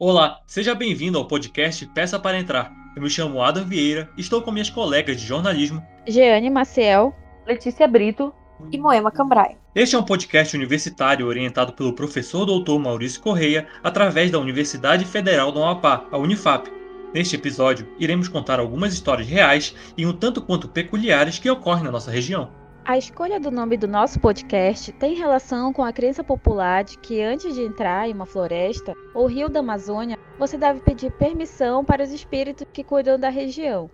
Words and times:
Olá, 0.00 0.42
seja 0.46 0.76
bem-vindo 0.76 1.18
ao 1.18 1.26
podcast 1.26 1.84
Peça 1.86 2.20
para 2.20 2.38
Entrar. 2.38 2.72
Eu 2.94 3.02
me 3.02 3.10
chamo 3.10 3.42
Adam 3.42 3.64
Vieira 3.64 4.08
e 4.16 4.20
estou 4.20 4.40
com 4.40 4.52
minhas 4.52 4.70
colegas 4.70 5.20
de 5.20 5.26
jornalismo, 5.26 5.84
Jeane 6.06 6.48
Maciel, 6.48 7.12
Letícia 7.44 7.88
Brito 7.88 8.32
e 8.70 8.78
Moema 8.78 9.10
Cambrai. 9.10 9.56
Este 9.74 9.96
é 9.96 9.98
um 9.98 10.04
podcast 10.04 10.56
universitário 10.56 11.26
orientado 11.26 11.72
pelo 11.72 11.92
professor 11.94 12.46
doutor 12.46 12.78
Maurício 12.78 13.20
Correia 13.20 13.66
através 13.82 14.30
da 14.30 14.38
Universidade 14.38 15.04
Federal 15.04 15.50
do 15.50 15.60
Amapá, 15.60 16.06
a 16.12 16.16
Unifap. 16.16 16.70
Neste 17.12 17.34
episódio, 17.34 17.88
iremos 17.98 18.28
contar 18.28 18.60
algumas 18.60 18.92
histórias 18.92 19.26
reais 19.26 19.74
e 19.96 20.06
um 20.06 20.12
tanto 20.12 20.40
quanto 20.40 20.68
peculiares 20.68 21.40
que 21.40 21.50
ocorrem 21.50 21.82
na 21.82 21.90
nossa 21.90 22.12
região. 22.12 22.52
A 22.88 22.96
escolha 22.96 23.38
do 23.38 23.50
nome 23.50 23.76
do 23.76 23.86
nosso 23.86 24.18
podcast 24.18 24.90
tem 24.92 25.14
relação 25.14 25.74
com 25.74 25.84
a 25.84 25.92
crença 25.92 26.24
popular 26.24 26.82
de 26.82 26.96
que 26.98 27.20
antes 27.20 27.54
de 27.54 27.60
entrar 27.60 28.08
em 28.08 28.14
uma 28.14 28.24
floresta 28.24 28.94
ou 29.12 29.26
rio 29.26 29.50
da 29.50 29.60
Amazônia, 29.60 30.18
você 30.38 30.56
deve 30.56 30.80
pedir 30.80 31.12
permissão 31.12 31.84
para 31.84 32.02
os 32.02 32.10
espíritos 32.10 32.66
que 32.72 32.82
cuidam 32.82 33.20
da 33.20 33.28
região. 33.28 33.90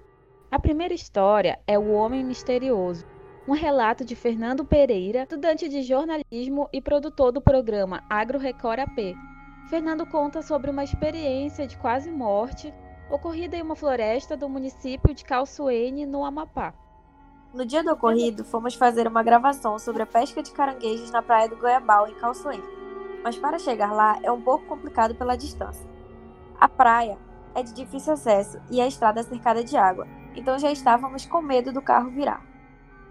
A 0.48 0.60
primeira 0.60 0.94
história 0.94 1.58
é 1.66 1.76
O 1.76 1.90
Homem 1.90 2.22
Misterioso, 2.22 3.04
um 3.48 3.52
relato 3.52 4.04
de 4.04 4.14
Fernando 4.14 4.64
Pereira, 4.64 5.22
estudante 5.22 5.68
de 5.68 5.82
jornalismo 5.82 6.68
e 6.72 6.80
produtor 6.80 7.32
do 7.32 7.40
programa 7.40 8.04
Agro 8.08 8.38
Record 8.38 8.78
AP. 8.78 9.16
Fernando 9.68 10.06
conta 10.06 10.40
sobre 10.40 10.70
uma 10.70 10.84
experiência 10.84 11.66
de 11.66 11.76
quase 11.78 12.12
morte 12.12 12.72
ocorrida 13.10 13.56
em 13.56 13.62
uma 13.62 13.74
floresta 13.74 14.36
do 14.36 14.48
município 14.48 15.12
de 15.12 15.24
Calçoene, 15.24 16.06
no 16.06 16.24
Amapá. 16.24 16.72
No 17.54 17.64
dia 17.64 17.84
do 17.84 17.92
ocorrido, 17.92 18.44
fomos 18.44 18.74
fazer 18.74 19.06
uma 19.06 19.22
gravação 19.22 19.78
sobre 19.78 20.02
a 20.02 20.06
pesca 20.06 20.42
de 20.42 20.50
caranguejos 20.50 21.12
na 21.12 21.22
praia 21.22 21.48
do 21.48 21.55
Goiabal, 21.55 22.08
em 22.08 22.14
Calçoene. 22.14 22.64
Mas 23.22 23.36
para 23.36 23.60
chegar 23.60 23.92
lá 23.92 24.19
é 24.24 24.33
um 24.33 24.41
pouco 24.41 24.66
complicado 24.66 25.14
pela 25.14 25.36
distância. 25.36 25.86
A 26.60 26.69
praia 26.69 27.16
é 27.55 27.62
de 27.62 27.72
difícil 27.72 28.14
acesso 28.14 28.58
e 28.72 28.80
a 28.80 28.88
estrada 28.88 29.20
é 29.20 29.22
cercada 29.22 29.62
de 29.62 29.77
água, 29.77 30.05
então 30.34 30.58
já 30.58 30.72
estávamos 30.72 31.27
com 31.27 31.41
medo 31.41 31.72
do 31.72 31.80
carro 31.80 32.10
virar. 32.10 32.44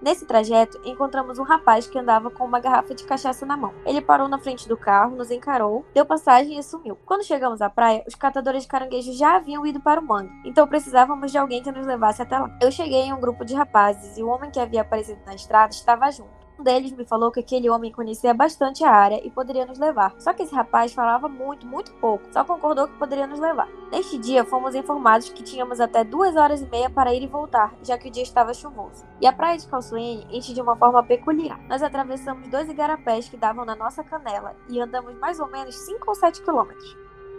Nesse 0.04 0.26
trajeto, 0.26 0.82
encontramos 0.84 1.40
um 1.40 1.44
rapaz 1.44 1.88
que 1.88 1.98
andava 1.98 2.30
com 2.30 2.44
uma 2.44 2.60
garrafa 2.60 2.94
de 2.94 3.06
cachaça 3.06 3.46
na 3.46 3.56
mão. 3.56 3.74
Ele 3.86 4.02
parou 4.02 4.28
na 4.28 4.38
frente 4.38 4.68
do 4.68 4.76
carro, 4.76 5.16
nos 5.16 5.32
encarou, 5.32 5.86
deu 5.94 6.06
passagem 6.06 6.60
e 6.60 6.64
sumiu. 6.64 6.98
Quando 7.06 7.24
chegamos 7.24 7.62
à 7.62 7.70
praia, 7.70 8.04
os 8.06 8.14
catadores 8.14 8.64
de 8.64 8.68
caranguejo 8.68 9.14
já 9.14 9.38
haviam 9.38 9.66
ido 9.66 9.80
para 9.80 10.02
o 10.02 10.06
mangue, 10.06 10.30
então 10.44 10.68
precisávamos 10.68 11.32
de 11.32 11.38
alguém 11.38 11.64
que 11.64 11.72
nos 11.72 11.88
levasse 11.88 12.22
até 12.22 12.38
lá. 12.38 12.54
Eu 12.62 12.70
cheguei 12.70 13.04
em 13.04 13.14
um 13.14 13.22
grupo 13.22 13.46
de 13.46 13.56
rapazes 13.56 14.18
e 14.18 14.24
o 14.24 14.28
homem 14.28 14.52
que 14.52 14.60
havia 14.60 14.82
aparecido 14.82 15.22
na 15.26 15.36
estrada 15.36 15.72
estava 15.72 16.12
junto. 16.12 16.43
Um 16.58 16.64
deles 16.64 16.92
me 16.92 17.04
falou 17.04 17.32
que 17.32 17.40
aquele 17.40 17.70
homem 17.70 17.92
conhecia 17.92 18.34
bastante 18.34 18.84
a 18.84 18.92
área 18.92 19.26
e 19.26 19.32
poderia 19.32 19.66
nos 19.66 19.80
levar. 19.80 20.14
Só 20.20 20.34
que 20.34 20.44
esse 20.44 20.54
rapaz 20.54 20.94
falava 20.94 21.28
muito, 21.28 21.66
muito 21.66 21.92
pouco. 21.96 22.32
Só 22.32 22.44
concordou 22.44 22.88
que 22.88 22.98
poderia 22.98 23.26
nos 23.26 23.40
levar. 23.40 23.68
Neste 23.92 24.18
dia, 24.18 24.46
fomos 24.46 24.76
informados 24.76 25.30
que 25.30 25.42
tínhamos 25.42 25.80
até 25.80 26.04
duas 26.04 26.36
horas 26.36 26.62
e 26.62 26.66
meia 26.68 26.90
para 26.90 27.14
ir 27.14 27.24
e 27.24 27.28
voltar, 27.28 27.74
já 27.82 27.98
que 27.98 28.08
o 28.08 28.12
dia 28.12 28.24
estava 28.24 28.54
chuvoso. 28.54 29.04
E 29.20 29.26
a 29.26 29.34
praia 29.34 29.58
de 29.58 29.68
Calçoene 29.68 30.28
enche 30.32 30.54
de 30.54 30.62
uma 30.62 30.76
forma 30.76 31.04
peculiar. 31.04 31.60
Nós 31.68 31.82
atravessamos 31.82 32.48
dois 32.48 32.70
igarapés 32.70 33.28
que 33.28 33.38
davam 33.38 33.66
na 33.66 33.76
nossa 33.76 34.04
canela 34.04 34.56
e 34.70 34.80
andamos 34.80 35.18
mais 35.20 35.40
ou 35.40 35.48
menos 35.48 35.76
5 35.76 36.04
ou 36.08 36.16
7 36.16 36.44
quilômetros. 36.44 36.98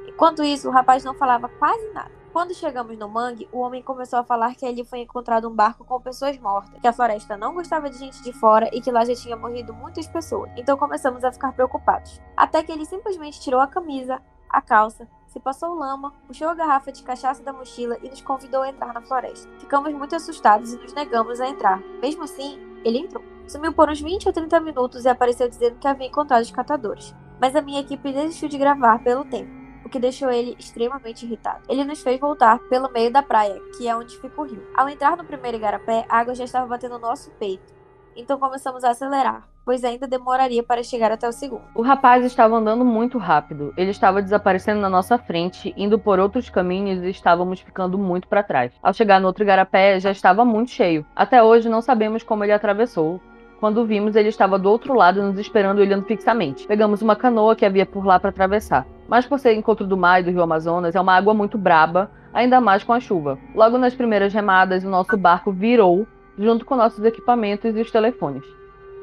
Enquanto 0.08 0.42
isso, 0.42 0.68
o 0.68 0.72
rapaz 0.72 1.04
não 1.04 1.14
falava 1.14 1.48
quase 1.48 1.88
nada. 1.92 2.23
Quando 2.34 2.52
chegamos 2.52 2.98
no 2.98 3.08
mangue, 3.08 3.48
o 3.52 3.60
homem 3.60 3.80
começou 3.80 4.18
a 4.18 4.24
falar 4.24 4.56
que 4.56 4.66
ali 4.66 4.84
foi 4.84 5.02
encontrado 5.02 5.48
um 5.48 5.54
barco 5.54 5.84
com 5.84 6.00
pessoas 6.00 6.36
mortas, 6.36 6.80
que 6.80 6.86
a 6.88 6.92
floresta 6.92 7.36
não 7.36 7.54
gostava 7.54 7.88
de 7.88 7.96
gente 7.96 8.20
de 8.24 8.32
fora 8.32 8.68
e 8.72 8.80
que 8.80 8.90
lá 8.90 9.04
já 9.04 9.14
tinha 9.14 9.36
morrido 9.36 9.72
muitas 9.72 10.08
pessoas. 10.08 10.50
Então 10.56 10.76
começamos 10.76 11.22
a 11.22 11.30
ficar 11.30 11.52
preocupados. 11.52 12.20
Até 12.36 12.60
que 12.64 12.72
ele 12.72 12.84
simplesmente 12.86 13.40
tirou 13.40 13.60
a 13.60 13.68
camisa, 13.68 14.20
a 14.50 14.60
calça, 14.60 15.06
se 15.28 15.38
passou 15.38 15.76
lama, 15.76 16.12
puxou 16.26 16.48
a 16.48 16.54
garrafa 16.54 16.90
de 16.90 17.04
cachaça 17.04 17.40
da 17.40 17.52
mochila 17.52 17.98
e 18.02 18.08
nos 18.08 18.20
convidou 18.20 18.62
a 18.62 18.68
entrar 18.68 18.92
na 18.92 19.00
floresta. 19.00 19.48
Ficamos 19.60 19.94
muito 19.94 20.16
assustados 20.16 20.72
e 20.72 20.76
nos 20.76 20.92
negamos 20.92 21.40
a 21.40 21.46
entrar. 21.46 21.78
Mesmo 22.02 22.24
assim, 22.24 22.58
ele 22.84 22.98
entrou. 22.98 23.22
Sumiu 23.46 23.72
por 23.72 23.88
uns 23.88 24.00
20 24.00 24.26
ou 24.26 24.32
30 24.32 24.58
minutos 24.58 25.04
e 25.04 25.08
apareceu 25.08 25.48
dizendo 25.48 25.78
que 25.78 25.86
havia 25.86 26.08
encontrado 26.08 26.42
os 26.42 26.50
catadores. 26.50 27.14
Mas 27.40 27.54
a 27.54 27.62
minha 27.62 27.80
equipe 27.80 28.12
desistiu 28.12 28.48
de 28.48 28.58
gravar 28.58 29.04
pelo 29.04 29.24
tempo 29.24 29.63
que 29.94 29.98
deixou 30.00 30.28
ele 30.28 30.56
extremamente 30.58 31.24
irritado. 31.24 31.62
Ele 31.68 31.84
nos 31.84 32.02
fez 32.02 32.18
voltar 32.18 32.58
pelo 32.68 32.90
meio 32.90 33.12
da 33.12 33.22
praia, 33.22 33.60
que 33.76 33.86
é 33.86 33.94
onde 33.94 34.18
fica 34.18 34.40
o 34.40 34.44
rio. 34.44 34.60
Ao 34.74 34.88
entrar 34.88 35.16
no 35.16 35.22
primeiro 35.22 35.56
igarapé, 35.56 36.04
a 36.08 36.18
água 36.18 36.34
já 36.34 36.42
estava 36.42 36.66
batendo 36.66 36.94
no 36.94 36.98
nosso 36.98 37.30
peito. 37.38 37.72
Então 38.16 38.36
começamos 38.36 38.82
a 38.82 38.90
acelerar, 38.90 39.46
pois 39.64 39.84
ainda 39.84 40.08
demoraria 40.08 40.64
para 40.64 40.82
chegar 40.82 41.12
até 41.12 41.28
o 41.28 41.32
segundo. 41.32 41.62
O 41.76 41.82
rapaz 41.82 42.24
estava 42.24 42.56
andando 42.56 42.84
muito 42.84 43.18
rápido. 43.18 43.72
Ele 43.76 43.92
estava 43.92 44.20
desaparecendo 44.20 44.80
na 44.80 44.90
nossa 44.90 45.16
frente, 45.16 45.72
indo 45.76 45.96
por 45.96 46.18
outros 46.18 46.50
caminhos 46.50 47.00
e 47.04 47.10
estávamos 47.10 47.60
ficando 47.60 47.96
muito 47.96 48.26
para 48.26 48.42
trás. 48.42 48.72
Ao 48.82 48.92
chegar 48.92 49.20
no 49.20 49.28
outro 49.28 49.44
igarapé, 49.44 50.00
já 50.00 50.10
estava 50.10 50.44
muito 50.44 50.72
cheio. 50.72 51.06
Até 51.14 51.40
hoje 51.40 51.68
não 51.68 51.80
sabemos 51.80 52.24
como 52.24 52.42
ele 52.42 52.52
atravessou. 52.52 53.20
Quando 53.60 53.86
vimos, 53.86 54.16
ele 54.16 54.28
estava 54.28 54.58
do 54.58 54.68
outro 54.68 54.92
lado 54.92 55.22
nos 55.22 55.38
esperando 55.38 55.78
olhando 55.78 56.04
fixamente. 56.04 56.66
Pegamos 56.66 57.00
uma 57.00 57.14
canoa 57.14 57.54
que 57.54 57.64
havia 57.64 57.86
por 57.86 58.04
lá 58.04 58.18
para 58.18 58.30
atravessar. 58.30 58.84
Mas 59.08 59.26
por 59.26 59.38
ser 59.38 59.54
encontro 59.54 59.86
do 59.86 59.96
mar 59.96 60.20
e 60.20 60.24
do 60.24 60.30
rio 60.30 60.42
Amazonas, 60.42 60.94
é 60.94 61.00
uma 61.00 61.14
água 61.14 61.34
muito 61.34 61.58
braba, 61.58 62.10
ainda 62.32 62.60
mais 62.60 62.82
com 62.82 62.92
a 62.92 63.00
chuva. 63.00 63.38
Logo 63.54 63.78
nas 63.78 63.94
primeiras 63.94 64.32
remadas, 64.32 64.84
o 64.84 64.88
nosso 64.88 65.16
barco 65.16 65.52
virou, 65.52 66.06
junto 66.38 66.64
com 66.64 66.74
nossos 66.74 67.04
equipamentos 67.04 67.76
e 67.76 67.80
os 67.80 67.90
telefones. 67.90 68.44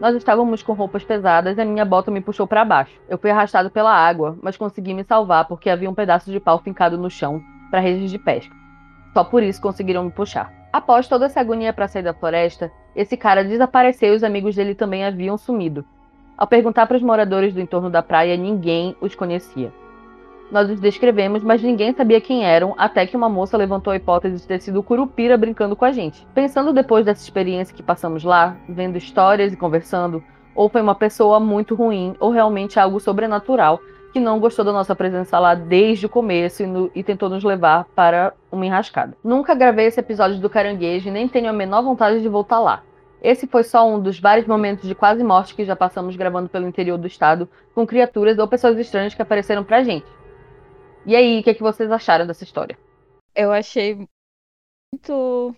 Nós 0.01 0.15
estávamos 0.15 0.63
com 0.63 0.73
roupas 0.73 1.03
pesadas 1.03 1.57
e 1.57 1.61
a 1.61 1.65
minha 1.65 1.85
bota 1.85 2.09
me 2.09 2.21
puxou 2.21 2.47
para 2.47 2.65
baixo. 2.65 2.99
Eu 3.07 3.19
fui 3.19 3.29
arrastado 3.29 3.69
pela 3.69 3.93
água, 3.93 4.35
mas 4.41 4.57
consegui 4.57 4.95
me 4.95 5.03
salvar 5.03 5.47
porque 5.47 5.69
havia 5.69 5.89
um 5.89 5.93
pedaço 5.93 6.31
de 6.31 6.39
pau 6.39 6.57
fincado 6.57 6.97
no 6.97 7.09
chão 7.09 7.39
para 7.69 7.79
redes 7.79 8.09
de 8.09 8.17
pesca. 8.17 8.51
Só 9.13 9.23
por 9.23 9.43
isso 9.43 9.61
conseguiram 9.61 10.03
me 10.03 10.11
puxar. 10.11 10.51
Após 10.73 11.07
toda 11.07 11.27
essa 11.27 11.39
agonia 11.39 11.71
para 11.71 11.87
sair 11.87 12.01
da 12.01 12.15
floresta, 12.15 12.71
esse 12.95 13.15
cara 13.15 13.43
desapareceu 13.43 14.13
e 14.13 14.15
os 14.15 14.23
amigos 14.23 14.55
dele 14.55 14.73
também 14.73 15.05
haviam 15.05 15.37
sumido. 15.37 15.85
Ao 16.35 16.47
perguntar 16.47 16.87
para 16.87 16.97
os 16.97 17.03
moradores 17.03 17.53
do 17.53 17.61
entorno 17.61 17.89
da 17.89 18.01
praia, 18.01 18.35
ninguém 18.35 18.95
os 18.99 19.13
conhecia. 19.13 19.71
Nós 20.51 20.69
os 20.69 20.81
descrevemos, 20.81 21.41
mas 21.41 21.63
ninguém 21.63 21.93
sabia 21.93 22.19
quem 22.19 22.43
eram, 22.43 22.75
até 22.77 23.07
que 23.07 23.15
uma 23.15 23.29
moça 23.29 23.55
levantou 23.55 23.93
a 23.93 23.95
hipótese 23.95 24.35
de 24.35 24.47
ter 24.47 24.61
sido 24.61 24.81
o 24.81 24.83
Curupira 24.83 25.37
brincando 25.37 25.77
com 25.77 25.85
a 25.85 25.93
gente. 25.93 26.27
Pensando 26.35 26.73
depois 26.73 27.05
dessa 27.05 27.23
experiência 27.23 27.73
que 27.73 27.81
passamos 27.81 28.25
lá, 28.25 28.57
vendo 28.67 28.97
histórias 28.97 29.53
e 29.53 29.57
conversando, 29.57 30.21
ou 30.53 30.67
foi 30.67 30.81
uma 30.81 30.93
pessoa 30.93 31.39
muito 31.39 31.73
ruim, 31.73 32.15
ou 32.19 32.31
realmente 32.31 32.77
algo 32.77 32.99
sobrenatural 32.99 33.79
que 34.11 34.19
não 34.19 34.41
gostou 34.41 34.65
da 34.65 34.73
nossa 34.73 34.93
presença 34.93 35.39
lá 35.39 35.55
desde 35.55 36.05
o 36.05 36.09
começo 36.09 36.63
e, 36.63 36.67
no, 36.67 36.91
e, 36.93 37.01
tentou 37.01 37.29
nos 37.29 37.45
levar 37.45 37.85
para 37.95 38.33
uma 38.51 38.65
enrascada. 38.65 39.15
Nunca 39.23 39.55
gravei 39.55 39.85
esse 39.85 40.01
episódio 40.01 40.37
do 40.39 40.49
caranguejo 40.49 41.07
e 41.07 41.11
nem 41.11 41.29
tenho 41.29 41.49
a 41.49 41.53
menor 41.53 41.81
vontade 41.81 42.21
de 42.21 42.27
voltar 42.27 42.59
lá. 42.59 42.83
Esse 43.23 43.47
foi 43.47 43.63
só 43.63 43.87
um 43.87 44.01
dos 44.01 44.19
vários 44.19 44.47
momentos 44.47 44.85
de 44.85 44.95
quase 44.95 45.23
morte 45.23 45.55
que 45.55 45.63
já 45.63 45.75
passamos 45.75 46.15
gravando 46.15 46.49
pelo 46.49 46.67
interior 46.67 46.97
do 46.97 47.07
estado 47.07 47.47
com 47.73 47.87
criaturas 47.87 48.37
ou 48.37 48.47
pessoas 48.47 48.77
estranhas 48.77 49.13
que 49.13 49.21
apareceram 49.21 49.63
pra 49.63 49.83
gente. 49.83 50.05
E 51.05 51.15
aí, 51.15 51.39
o 51.39 51.43
que, 51.43 51.49
é 51.49 51.53
que 51.53 51.63
vocês 51.63 51.91
acharam 51.91 52.27
dessa 52.27 52.43
história? 52.43 52.77
Eu 53.35 53.51
achei 53.51 53.95
muito. 53.95 55.55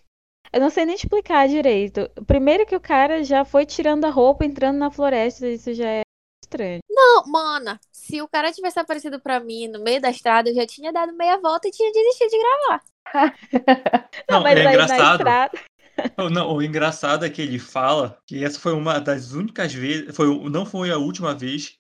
Eu 0.52 0.62
não 0.62 0.70
sei 0.70 0.86
nem 0.86 0.96
explicar 0.96 1.48
direito. 1.48 2.10
Primeiro 2.26 2.66
que 2.66 2.76
o 2.76 2.82
cara 2.82 3.24
já 3.24 3.44
foi 3.44 3.66
tirando 3.66 4.06
a 4.06 4.10
roupa, 4.10 4.46
entrando 4.46 4.78
na 4.78 4.92
floresta, 4.92 5.48
isso 5.48 5.74
já 5.74 5.90
é 5.90 6.02
estranho. 6.44 6.80
Não, 6.90 7.24
mana, 7.26 7.80
se 7.92 8.22
o 8.22 8.28
cara 8.28 8.52
tivesse 8.52 8.80
aparecido 8.80 9.20
pra 9.20 9.40
mim 9.40 9.68
no 9.68 9.80
meio 9.80 10.00
da 10.00 10.12
estrada, 10.12 10.50
eu 10.50 10.56
já 10.56 10.66
tinha 10.66 10.94
dado 10.94 11.14
meia 11.14 11.40
volta 11.40 11.68
e 11.68 11.72
tinha 11.72 11.92
desistido 11.92 12.30
de 12.30 12.38
gravar. 12.38 12.84
não, 14.30 14.38
não, 14.38 14.44
mas 14.44 14.60
é 14.60 14.68
aí 14.68 14.74
engraçado. 14.76 15.00
na 15.00 15.12
estrada. 15.14 15.60
Não, 16.32 16.56
o 16.56 16.64
engraçado 16.64 17.24
é 17.24 17.30
que 17.30 17.40
ele 17.40 17.60
fala 17.60 18.18
que 18.26 18.44
essa 18.44 18.60
foi 18.60 18.74
uma 18.74 18.98
das 18.98 19.34
únicas 19.34 19.72
vezes, 19.72 20.16
foi, 20.16 20.50
não 20.50 20.66
foi 20.66 20.90
a 20.90 20.98
última 20.98 21.36
vez 21.36 21.78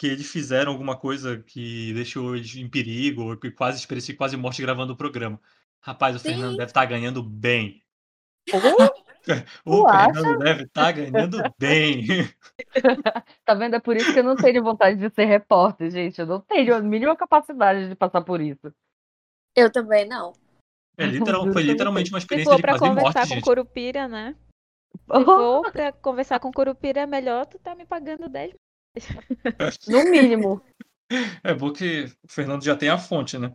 que 0.00 0.06
eles 0.06 0.32
fizeram 0.32 0.72
alguma 0.72 0.96
coisa 0.96 1.42
que 1.42 1.92
deixou 1.92 2.34
eles 2.34 2.56
em 2.56 2.66
perigo, 2.66 3.24
ou 3.24 3.36
que 3.36 3.50
quase 3.50 3.86
parecia 3.86 4.16
quase 4.16 4.34
morte 4.34 4.62
gravando 4.62 4.94
o 4.94 4.96
programa. 4.96 5.38
Rapaz, 5.78 6.16
o 6.16 6.18
Sim. 6.18 6.30
Fernando 6.30 6.56
deve 6.56 6.70
estar 6.70 6.80
tá 6.80 6.86
ganhando 6.86 7.22
bem. 7.22 7.82
o 9.62 9.86
Fernando 9.86 10.38
deve 10.38 10.62
estar 10.62 10.84
tá 10.84 10.92
ganhando 10.92 11.42
bem. 11.58 12.06
tá 13.44 13.52
vendo? 13.52 13.76
É 13.76 13.80
por 13.80 13.94
isso 13.94 14.10
que 14.10 14.20
eu 14.20 14.24
não 14.24 14.36
tenho 14.36 14.64
vontade 14.64 14.98
de 14.98 15.14
ser 15.14 15.26
repórter, 15.26 15.90
gente. 15.90 16.18
Eu 16.18 16.26
não 16.26 16.40
tenho 16.40 16.74
a 16.74 16.80
mínima 16.80 17.14
capacidade 17.14 17.90
de 17.90 17.94
passar 17.94 18.22
por 18.22 18.40
isso. 18.40 18.72
Eu 19.54 19.70
também 19.70 20.08
não. 20.08 20.32
É, 20.96 21.04
literal, 21.04 21.52
foi 21.52 21.62
literalmente 21.62 22.10
uma 22.10 22.20
experiência 22.20 22.56
de 22.56 22.62
quase 22.62 22.86
morte, 22.86 22.96
Se 22.96 23.02
for 23.02 23.12
pra 23.12 23.12
conversar 23.12 23.34
com 23.34 23.40
Curupira, 23.42 24.08
né? 24.08 24.34
Se 25.12 25.24
for 25.26 25.72
pra 25.72 25.92
conversar 25.92 26.40
com 26.40 26.50
Curupira, 26.50 27.02
é 27.02 27.06
melhor 27.06 27.44
tu 27.44 27.58
tá 27.58 27.74
me 27.74 27.84
pagando 27.84 28.26
10 28.26 28.54
no 29.88 30.04
mínimo. 30.10 30.62
É 31.42 31.52
bom 31.52 31.72
que 31.72 32.04
o 32.22 32.28
Fernando 32.28 32.64
já 32.64 32.76
tem 32.76 32.88
a 32.88 32.98
fonte, 32.98 33.38
né? 33.38 33.52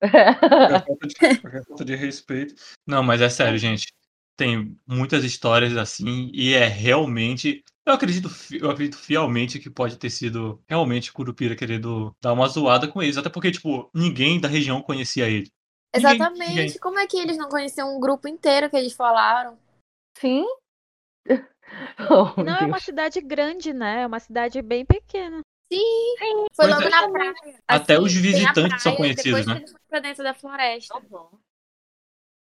Qualquer 0.00 0.86
falta, 0.86 1.06
de, 1.08 1.40
qualquer 1.40 1.64
falta 1.64 1.84
de 1.84 1.96
respeito. 1.96 2.54
Não, 2.86 3.02
mas 3.02 3.20
é 3.20 3.28
sério, 3.28 3.58
gente. 3.58 3.92
Tem 4.36 4.78
muitas 4.86 5.24
histórias 5.24 5.76
assim 5.76 6.30
e 6.32 6.54
é 6.54 6.66
realmente. 6.66 7.64
Eu 7.84 7.94
acredito, 7.94 8.28
eu 8.52 8.70
acredito 8.70 8.96
fielmente 8.96 9.58
que 9.58 9.68
pode 9.68 9.96
ter 9.96 10.10
sido 10.10 10.62
realmente 10.68 11.12
Curupira 11.12 11.56
querendo 11.56 12.14
dar 12.20 12.32
uma 12.32 12.46
zoada 12.46 12.86
com 12.86 13.02
eles. 13.02 13.16
Até 13.16 13.28
porque, 13.28 13.50
tipo, 13.50 13.90
ninguém 13.92 14.40
da 14.40 14.46
região 14.46 14.80
conhecia 14.80 15.28
ele. 15.28 15.50
Exatamente. 15.92 16.38
Ninguém, 16.38 16.64
ninguém. 16.66 16.78
Como 16.78 16.98
é 17.00 17.06
que 17.06 17.18
eles 17.18 17.36
não 17.36 17.48
conheciam 17.48 17.96
um 17.96 17.98
grupo 17.98 18.28
inteiro 18.28 18.70
que 18.70 18.76
eles 18.76 18.92
falaram? 18.92 19.58
Sim. 20.16 20.44
Oh, 22.10 22.42
não, 22.42 22.44
Deus. 22.44 22.62
é 22.62 22.66
uma 22.66 22.80
cidade 22.80 23.20
grande, 23.20 23.72
né? 23.72 24.02
É 24.02 24.06
uma 24.06 24.20
cidade 24.20 24.62
bem 24.62 24.84
pequena. 24.84 25.40
Sim, 25.70 26.14
Sim. 26.18 26.46
foi 26.54 26.66
logo 26.66 26.82
é. 26.82 26.88
na 26.88 27.10
praia. 27.10 27.34
Até 27.66 27.94
assim, 27.94 28.04
os 28.04 28.14
visitantes 28.14 28.62
praia, 28.62 28.78
são 28.78 28.96
conhecidos, 28.96 29.46
né? 29.46 29.54
Depois 29.54 29.74
pra 29.88 30.00
dentro 30.00 30.24
da 30.24 30.32
floresta. 30.34 30.94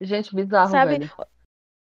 Gente, 0.01 0.35
bizarro, 0.35 0.71
Sabe, 0.71 0.99
velho. 0.99 1.11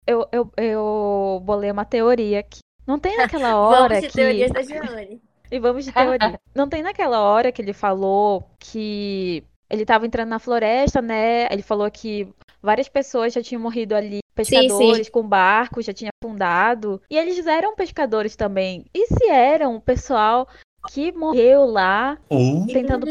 Eu, 0.05 0.27
eu, 0.31 0.51
eu 0.57 1.41
bolei 1.43 1.71
uma 1.71 1.85
teoria 1.85 2.41
aqui. 2.41 2.59
Não 2.85 2.99
tem 2.99 3.17
naquela 3.17 3.55
hora 3.57 3.95
vamos 3.95 4.01
de 4.01 4.07
que... 4.09 4.13
teorias 4.13 4.51
da 4.51 4.61
Giane. 4.61 5.21
E 5.51 5.59
vamos 5.59 5.85
de 5.85 5.91
teoria. 5.91 6.39
Não 6.53 6.67
tem 6.67 6.83
naquela 6.83 7.21
hora 7.21 7.51
que 7.51 7.61
ele 7.61 7.73
falou 7.73 8.49
que 8.59 9.43
ele 9.69 9.83
estava 9.83 10.05
entrando 10.05 10.29
na 10.29 10.39
floresta, 10.39 11.01
né? 11.01 11.47
Ele 11.51 11.61
falou 11.61 11.89
que 11.89 12.27
várias 12.61 12.89
pessoas 12.89 13.33
já 13.33 13.41
tinham 13.41 13.61
morrido 13.61 13.95
ali, 13.95 14.19
pescadores 14.33 14.97
sim, 14.97 15.03
sim. 15.05 15.11
com 15.11 15.27
barcos, 15.27 15.85
já 15.85 15.93
tinha 15.93 16.09
afundado. 16.21 17.01
E 17.09 17.17
eles 17.17 17.45
eram 17.45 17.75
pescadores 17.75 18.35
também. 18.35 18.85
E 18.93 19.07
se 19.07 19.29
eram 19.29 19.75
o 19.75 19.81
pessoal 19.81 20.47
que 20.89 21.11
morreu 21.11 21.65
lá 21.65 22.17
oh. 22.29 22.65
tentando. 22.67 23.07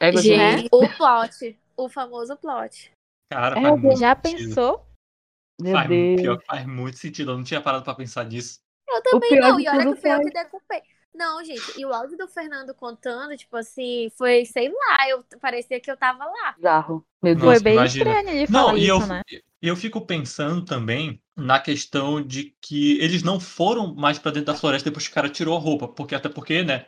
É, 0.00 0.12
Gente, 0.12 0.68
o 0.72 0.88
plot. 0.96 1.58
O 1.76 1.88
famoso 1.88 2.36
plot. 2.36 2.90
Cara, 3.32 3.56
é, 3.60 3.96
já 3.96 4.16
pensou? 4.16 4.84
Meu 5.60 5.72
faz, 5.72 5.88
Deus. 5.88 6.20
Pior 6.20 6.42
faz 6.44 6.66
muito 6.66 6.98
sentido. 6.98 7.32
Eu 7.32 7.36
não 7.36 7.44
tinha 7.44 7.60
parado 7.60 7.84
pra 7.84 7.94
pensar 7.94 8.24
nisso. 8.24 8.58
Eu 8.88 9.02
também 9.02 9.38
não. 9.38 9.60
E 9.60 9.68
olha 9.68 9.94
que 9.94 10.00
foi 10.00 10.10
eu 10.10 10.20
que 10.20 10.30
decupei. 10.30 10.82
Não, 11.14 11.44
gente, 11.44 11.78
e 11.78 11.84
o 11.84 11.92
áudio 11.92 12.16
do 12.16 12.28
Fernando 12.28 12.74
contando, 12.74 13.36
tipo 13.36 13.56
assim, 13.56 14.08
foi, 14.16 14.44
sei 14.44 14.68
lá, 14.68 15.08
eu 15.08 15.24
parecia 15.40 15.80
que 15.80 15.90
eu 15.90 15.96
tava 15.96 16.24
lá. 16.24 16.52
Bizarro. 16.52 17.04
Meu 17.22 17.34
Deus. 17.34 17.44
Foi 17.44 17.60
bem 17.60 17.74
imagina. 17.74 18.04
estranho 18.04 18.28
ele 18.28 18.46
falar 18.46 18.72
não, 18.72 18.78
e 18.78 18.82
isso, 18.82 18.90
eu, 18.90 19.06
né? 19.06 19.22
E 19.60 19.66
eu 19.68 19.74
fico 19.74 20.00
pensando 20.00 20.64
também 20.64 21.20
na 21.36 21.58
questão 21.58 22.22
de 22.22 22.54
que 22.60 22.98
eles 23.00 23.22
não 23.22 23.40
foram 23.40 23.94
mais 23.94 24.18
para 24.18 24.30
dentro 24.30 24.52
da 24.52 24.58
floresta 24.58 24.88
depois 24.88 25.06
que 25.06 25.12
o 25.12 25.14
cara 25.14 25.28
tirou 25.28 25.56
a 25.56 25.60
roupa, 25.60 25.88
porque 25.88 26.14
até 26.14 26.28
porque, 26.28 26.62
né? 26.62 26.86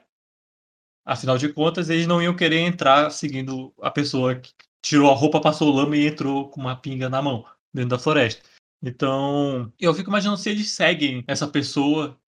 Afinal 1.04 1.36
de 1.36 1.52
contas, 1.52 1.90
eles 1.90 2.06
não 2.06 2.22
iam 2.22 2.36
querer 2.36 2.58
entrar 2.60 3.10
seguindo 3.10 3.72
a 3.80 3.90
pessoa 3.90 4.36
que 4.36 4.52
tirou 4.82 5.10
a 5.10 5.14
roupa, 5.14 5.40
passou 5.40 5.74
lama 5.74 5.96
e 5.96 6.06
entrou 6.06 6.48
com 6.48 6.60
uma 6.60 6.76
pinga 6.76 7.08
na 7.08 7.20
mão 7.20 7.44
dentro 7.72 7.90
da 7.90 7.98
floresta. 7.98 8.42
Então, 8.82 9.72
eu 9.78 9.92
fico 9.94 10.10
imaginando 10.10 10.38
se 10.38 10.50
eles 10.50 10.70
seguem 10.70 11.24
essa 11.26 11.48
pessoa 11.48 12.19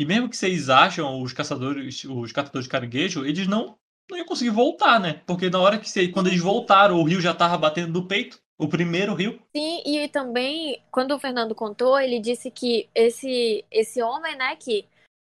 e 0.00 0.06
mesmo 0.06 0.30
que 0.30 0.36
vocês 0.36 0.70
acham 0.70 1.20
os 1.20 1.34
caçadores, 1.34 2.04
os 2.04 2.32
catadores 2.32 2.64
de 2.64 2.70
caranguejo, 2.70 3.22
eles 3.22 3.46
não 3.46 3.78
não 4.10 4.16
iam 4.16 4.26
conseguir 4.26 4.48
voltar, 4.48 4.98
né? 4.98 5.22
Porque 5.26 5.50
na 5.50 5.60
hora 5.60 5.78
que 5.78 5.88
você, 5.88 6.08
quando 6.08 6.28
eles 6.28 6.40
voltaram, 6.40 6.96
o 6.98 7.04
rio 7.04 7.20
já 7.20 7.34
tava 7.34 7.58
batendo 7.58 7.92
no 7.92 8.08
peito, 8.08 8.40
o 8.58 8.66
primeiro 8.66 9.14
rio. 9.14 9.38
Sim, 9.54 9.82
e 9.84 10.08
também 10.08 10.82
quando 10.90 11.12
o 11.12 11.18
Fernando 11.18 11.54
contou, 11.54 12.00
ele 12.00 12.18
disse 12.18 12.50
que 12.50 12.88
esse 12.94 13.62
esse 13.70 14.02
homem, 14.02 14.34
né, 14.36 14.56
que 14.56 14.88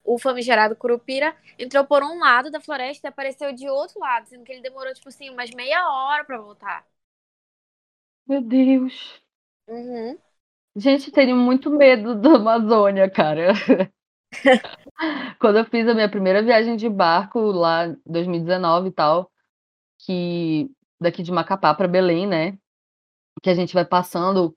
o 0.04 0.18
famigerado 0.18 0.76
Curupira 0.76 1.34
entrou 1.58 1.84
por 1.86 2.02
um 2.02 2.18
lado 2.18 2.50
da 2.50 2.60
floresta 2.60 3.06
e 3.06 3.08
apareceu 3.08 3.54
de 3.54 3.66
outro 3.66 3.98
lado, 3.98 4.28
sendo 4.28 4.44
que 4.44 4.52
ele 4.52 4.60
demorou 4.60 4.92
tipo 4.92 5.08
assim 5.08 5.30
umas 5.30 5.50
meia 5.50 5.88
hora 5.90 6.22
para 6.22 6.38
voltar. 6.38 6.86
Meu 8.26 8.42
Deus. 8.42 9.20
Uhum. 9.66 10.18
Gente, 10.76 11.10
tenho 11.10 11.36
muito 11.36 11.70
medo 11.70 12.14
da 12.14 12.36
Amazônia, 12.36 13.10
cara. 13.10 13.52
Quando 15.38 15.58
eu 15.58 15.64
fiz 15.64 15.86
a 15.88 15.94
minha 15.94 16.08
primeira 16.08 16.42
viagem 16.42 16.76
de 16.76 16.88
barco 16.88 17.40
lá 17.40 17.88
em 17.88 17.96
2019 18.06 18.88
e 18.88 18.92
tal, 18.92 19.30
que 19.98 20.70
daqui 21.00 21.22
de 21.22 21.32
Macapá 21.32 21.74
para 21.74 21.88
Belém, 21.88 22.26
né? 22.26 22.58
Que 23.42 23.50
a 23.50 23.54
gente 23.54 23.74
vai 23.74 23.84
passando 23.84 24.56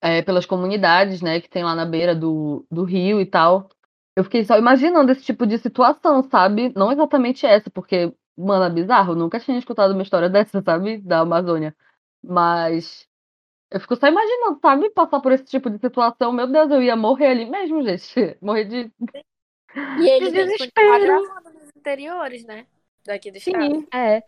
é, 0.00 0.22
pelas 0.22 0.46
comunidades, 0.46 1.20
né? 1.22 1.40
Que 1.40 1.50
tem 1.50 1.64
lá 1.64 1.74
na 1.74 1.86
beira 1.86 2.14
do, 2.14 2.66
do 2.70 2.84
rio 2.84 3.20
e 3.20 3.26
tal. 3.26 3.68
Eu 4.16 4.24
fiquei 4.24 4.44
só 4.44 4.58
imaginando 4.58 5.12
esse 5.12 5.22
tipo 5.22 5.46
de 5.46 5.58
situação, 5.58 6.22
sabe? 6.30 6.72
Não 6.76 6.92
exatamente 6.92 7.46
essa, 7.46 7.70
porque, 7.70 8.12
mano, 8.36 8.64
é 8.64 8.70
bizarro. 8.70 9.12
Eu 9.12 9.16
nunca 9.16 9.40
tinha 9.40 9.58
escutado 9.58 9.92
uma 9.92 10.02
história 10.02 10.28
dessa, 10.30 10.62
sabe? 10.62 10.98
Da 10.98 11.20
Amazônia. 11.20 11.74
Mas 12.22 13.08
eu 13.70 13.80
fico 13.80 13.96
só 13.96 14.08
imaginando, 14.08 14.58
sabe, 14.60 14.90
passar 14.90 15.20
por 15.20 15.32
esse 15.32 15.44
tipo 15.44 15.70
de 15.70 15.78
situação. 15.78 16.32
Meu 16.32 16.46
Deus, 16.50 16.70
eu 16.70 16.82
ia 16.82 16.96
morrer 16.96 17.28
ali 17.28 17.48
mesmo, 17.48 17.82
gente. 17.82 18.36
Morrer 18.42 18.64
de. 18.64 18.92
E 20.00 20.08
ele 20.08 20.30
de 20.30 20.32
desespero. 20.32 21.00
gravando 21.00 21.58
nos 21.58 21.70
interiores, 21.76 22.44
né? 22.44 22.66
Daqui 23.04 23.30
do 23.30 23.38
Sim, 23.38 23.52
estado. 23.52 23.88
é. 23.94 24.22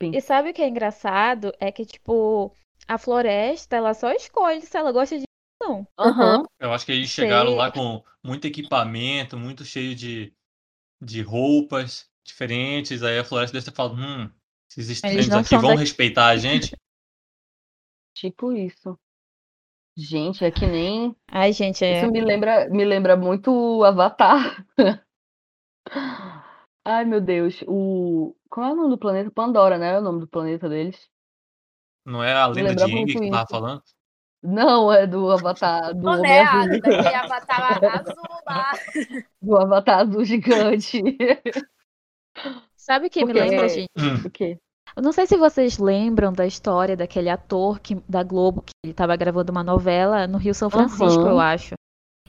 Sim. 0.00 0.12
E 0.14 0.20
sabe 0.20 0.50
o 0.50 0.54
que 0.54 0.62
é 0.62 0.68
engraçado? 0.68 1.52
É 1.58 1.72
que, 1.72 1.84
tipo, 1.84 2.54
a 2.86 2.96
floresta, 2.96 3.74
ela 3.74 3.92
só 3.94 4.12
escolhe 4.12 4.60
se 4.60 4.76
ela 4.76 4.92
gosta 4.92 5.18
de 5.18 5.24
não. 5.60 5.86
Uhum. 5.98 6.44
Eu 6.60 6.72
acho 6.72 6.86
que 6.86 6.92
eles 6.92 7.10
chegaram 7.10 7.56
lá 7.56 7.72
com 7.72 8.02
muito 8.24 8.46
equipamento, 8.46 9.36
muito 9.36 9.64
cheio 9.64 9.94
de, 9.94 10.32
de 11.02 11.20
roupas 11.20 12.08
diferentes. 12.24 13.02
Aí 13.02 13.18
a 13.18 13.24
floresta 13.24 13.54
deve 13.54 13.68
ter 13.68 13.76
falado, 13.76 13.96
hum, 13.96 14.30
esses 14.70 14.88
estranhos 14.88 15.30
aqui 15.30 15.56
vão 15.56 15.70
daqui. 15.70 15.80
respeitar 15.80 16.28
a 16.28 16.36
gente. 16.36 16.76
Tipo 18.18 18.52
isso. 18.52 18.98
Gente, 19.96 20.44
é 20.44 20.50
que 20.50 20.66
nem. 20.66 21.14
Ai, 21.30 21.52
gente, 21.52 21.84
é. 21.84 21.98
Isso 21.98 22.10
me 22.10 22.20
lembra, 22.20 22.68
me 22.68 22.84
lembra 22.84 23.16
muito 23.16 23.52
o 23.52 23.84
Avatar. 23.84 24.66
Ai, 26.84 27.04
meu 27.04 27.20
Deus. 27.20 27.62
O. 27.68 28.34
Qual 28.50 28.66
é 28.66 28.72
o 28.72 28.76
nome 28.76 28.90
do 28.90 28.98
planeta? 28.98 29.30
Pandora, 29.30 29.78
né? 29.78 29.92
É 29.92 29.98
o 29.98 30.02
nome 30.02 30.18
do 30.18 30.26
planeta 30.26 30.68
deles. 30.68 31.08
Não 32.04 32.24
é 32.24 32.32
a 32.32 32.48
lenda 32.48 32.74
de 32.74 32.82
Aang 32.82 33.06
que 33.06 33.30
tava 33.30 33.46
falando? 33.46 33.82
Não, 34.42 34.92
é 34.92 35.06
do 35.06 35.30
Avatar 35.30 35.94
do 35.94 36.02
Não 36.02 36.24
é, 36.24 36.40
azul. 36.40 36.80
daquele 36.80 37.14
Avatar 37.14 37.84
azul 37.84 38.42
lá. 38.46 38.72
Do 39.40 39.56
Avatar 39.56 40.00
azul 40.00 40.24
gigante. 40.24 41.02
Sabe 42.76 43.06
o 43.06 43.10
que 43.10 43.24
me 43.24 43.32
lembra, 43.32 43.68
gente? 43.68 43.90
Hum. 43.96 44.26
O 44.26 44.30
quê? 44.30 44.58
Eu 44.98 45.02
não 45.02 45.12
sei 45.12 45.28
se 45.28 45.36
vocês 45.36 45.78
lembram 45.78 46.32
da 46.32 46.44
história 46.44 46.96
daquele 46.96 47.30
ator 47.30 47.78
que, 47.78 47.94
da 48.08 48.24
Globo 48.24 48.62
que 48.62 48.72
ele 48.82 48.90
estava 48.90 49.14
gravando 49.14 49.52
uma 49.52 49.62
novela 49.62 50.26
no 50.26 50.38
Rio 50.38 50.52
São 50.52 50.68
Francisco, 50.68 51.22
uhum. 51.22 51.28
eu 51.28 51.38
acho. 51.38 51.74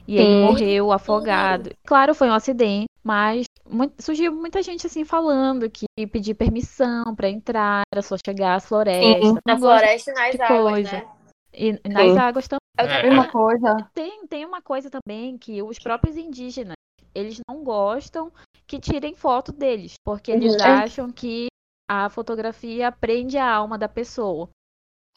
E 0.06 0.16
Sim. 0.16 0.22
ele 0.22 0.44
morreu 0.46 0.92
afogado. 0.92 1.70
Claro, 1.84 2.14
foi 2.14 2.28
um 2.30 2.32
acidente, 2.32 2.86
mas 3.02 3.46
muito, 3.68 4.00
surgiu 4.00 4.32
muita 4.32 4.62
gente 4.62 4.86
assim 4.86 5.04
falando 5.04 5.68
que 5.68 5.84
pedir 6.12 6.34
permissão 6.34 7.12
para 7.16 7.28
entrar, 7.28 7.82
era 7.92 8.02
só 8.02 8.14
chegar 8.24 8.54
às 8.54 8.66
florestas. 8.66 9.30
Sim, 9.30 9.38
na 9.44 9.58
floresta 9.58 10.10
e 10.12 10.14
nas 10.14 10.40
águas, 10.40 10.72
coisa. 10.72 10.92
né? 10.92 11.08
E 11.52 11.72
nas 11.88 12.12
Sim. 12.12 12.18
águas 12.18 12.46
também. 12.46 12.60
É 13.02 13.10
uma 13.10 13.26
coisa. 13.26 13.76
Tem, 13.92 14.24
tem 14.28 14.46
uma 14.46 14.62
coisa 14.62 14.88
também 14.88 15.36
que 15.36 15.60
os 15.60 15.80
próprios 15.80 16.16
indígenas, 16.16 16.76
eles 17.12 17.40
não 17.48 17.64
gostam 17.64 18.30
que 18.64 18.78
tirem 18.78 19.16
foto 19.16 19.50
deles, 19.50 19.94
porque 20.04 20.30
eles 20.30 20.54
uhum. 20.54 20.62
acham 20.62 21.10
que 21.10 21.50
a 21.92 22.08
fotografia 22.08 22.92
prende 22.92 23.36
a 23.36 23.52
alma 23.52 23.76
da 23.76 23.88
pessoa. 23.88 24.48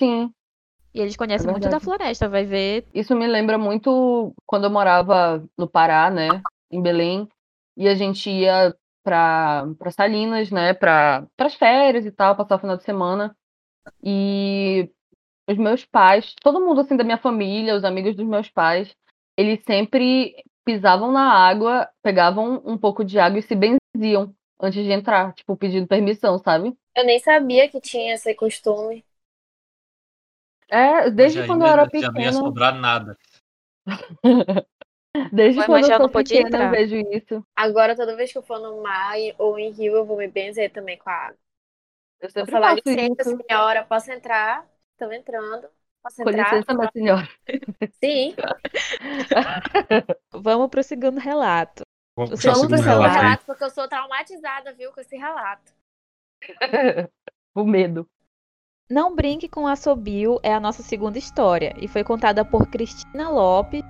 Sim. 0.01 0.33
E 0.91 0.99
eles 0.99 1.15
conhecem 1.15 1.47
é 1.47 1.51
muito 1.51 1.69
da 1.69 1.79
floresta, 1.79 2.27
vai 2.27 2.45
ver. 2.45 2.87
Isso 2.91 3.15
me 3.15 3.27
lembra 3.27 3.59
muito 3.59 4.33
quando 4.43 4.63
eu 4.63 4.71
morava 4.71 5.47
no 5.55 5.69
Pará, 5.69 6.09
né, 6.09 6.41
em 6.71 6.81
Belém, 6.81 7.29
e 7.77 7.87
a 7.87 7.93
gente 7.93 8.27
ia 8.27 8.75
para 9.03 9.67
para 9.77 9.91
Salinas, 9.91 10.49
né, 10.49 10.73
para 10.73 11.27
as 11.37 11.53
férias 11.53 12.07
e 12.07 12.11
tal, 12.11 12.35
passar 12.35 12.55
o 12.55 12.59
final 12.59 12.75
de 12.75 12.83
semana. 12.83 13.37
E 14.03 14.89
os 15.47 15.57
meus 15.57 15.85
pais, 15.85 16.33
todo 16.41 16.59
mundo 16.59 16.81
assim 16.81 16.97
da 16.97 17.03
minha 17.03 17.19
família, 17.19 17.75
os 17.75 17.83
amigos 17.83 18.15
dos 18.15 18.25
meus 18.25 18.49
pais, 18.49 18.95
eles 19.37 19.63
sempre 19.63 20.33
pisavam 20.65 21.11
na 21.11 21.33
água, 21.33 21.87
pegavam 22.01 22.63
um 22.65 22.79
pouco 22.79 23.05
de 23.05 23.19
água 23.19 23.37
e 23.37 23.43
se 23.43 23.55
benziam 23.55 24.33
antes 24.59 24.83
de 24.83 24.91
entrar, 24.91 25.33
tipo, 25.33 25.55
pedindo 25.57 25.87
permissão, 25.87 26.37
sabe? 26.37 26.75
Eu 26.95 27.05
nem 27.05 27.19
sabia 27.19 27.69
que 27.69 27.81
tinha 27.81 28.13
esse 28.13 28.33
costume. 28.35 29.03
É, 30.69 31.09
desde 31.09 31.39
já 31.39 31.47
quando 31.47 31.61
eu 31.61 31.67
era 31.67 31.85
pequena. 31.85 32.07
Já 32.07 32.11
não 32.11 32.21
ia 32.21 32.33
sobrar 32.33 32.75
nada. 32.75 33.17
desde 35.31 35.59
Mas 35.59 35.65
quando 35.67 35.89
eu 35.89 35.97
sou 35.97 36.09
pequena 36.09 36.47
entrar. 36.47 36.65
eu 36.65 36.71
vejo 36.71 36.95
isso. 37.11 37.45
Agora, 37.55 37.95
toda 37.95 38.15
vez 38.15 38.31
que 38.31 38.37
eu 38.37 38.43
for 38.43 38.59
no 38.59 38.81
mar 38.81 39.15
ou 39.37 39.59
em 39.59 39.71
rio, 39.71 39.95
eu 39.95 40.05
vou 40.05 40.17
me 40.17 40.27
benzer 40.27 40.71
também 40.71 40.97
com 40.97 41.09
a 41.09 41.13
água. 41.13 41.37
Eu 42.19 42.29
sempre 42.29 42.51
vou 42.51 42.61
falar, 42.61 42.75
licença, 42.75 43.21
isso. 43.21 43.37
senhora, 43.47 43.83
posso 43.83 44.11
entrar? 44.11 44.65
Estou 44.93 45.11
entrando. 45.11 45.67
Posso 46.01 46.23
Com 46.23 46.29
entrar? 46.29 46.55
licença, 46.55 46.73
minha 46.73 46.91
senhora. 46.91 47.29
Sim. 48.03 48.35
Vamos 50.31 50.69
pro 50.69 50.83
segundo 50.83 51.19
relato. 51.19 51.83
Vamos 52.15 52.29
Vamos 52.29 52.41
pro 52.41 52.51
pro 52.51 52.61
segundo 52.61 52.81
relato, 52.81 53.15
relato, 53.15 53.45
porque 53.45 53.63
eu 53.63 53.69
sou 53.69 53.87
traumatizada, 53.87 54.73
viu, 54.73 54.91
com 54.91 55.01
esse 55.01 55.15
relato. 55.17 55.73
o 57.55 57.63
medo. 57.63 58.07
Não 58.89 59.15
Brinque 59.15 59.47
com 59.47 59.65
Assobio 59.65 60.39
é 60.43 60.53
a 60.53 60.59
nossa 60.59 60.83
segunda 60.83 61.17
história 61.17 61.73
e 61.79 61.87
foi 61.87 62.03
contada 62.03 62.45
por 62.45 62.67
Cristina 62.67 63.29
Lopes 63.29 63.83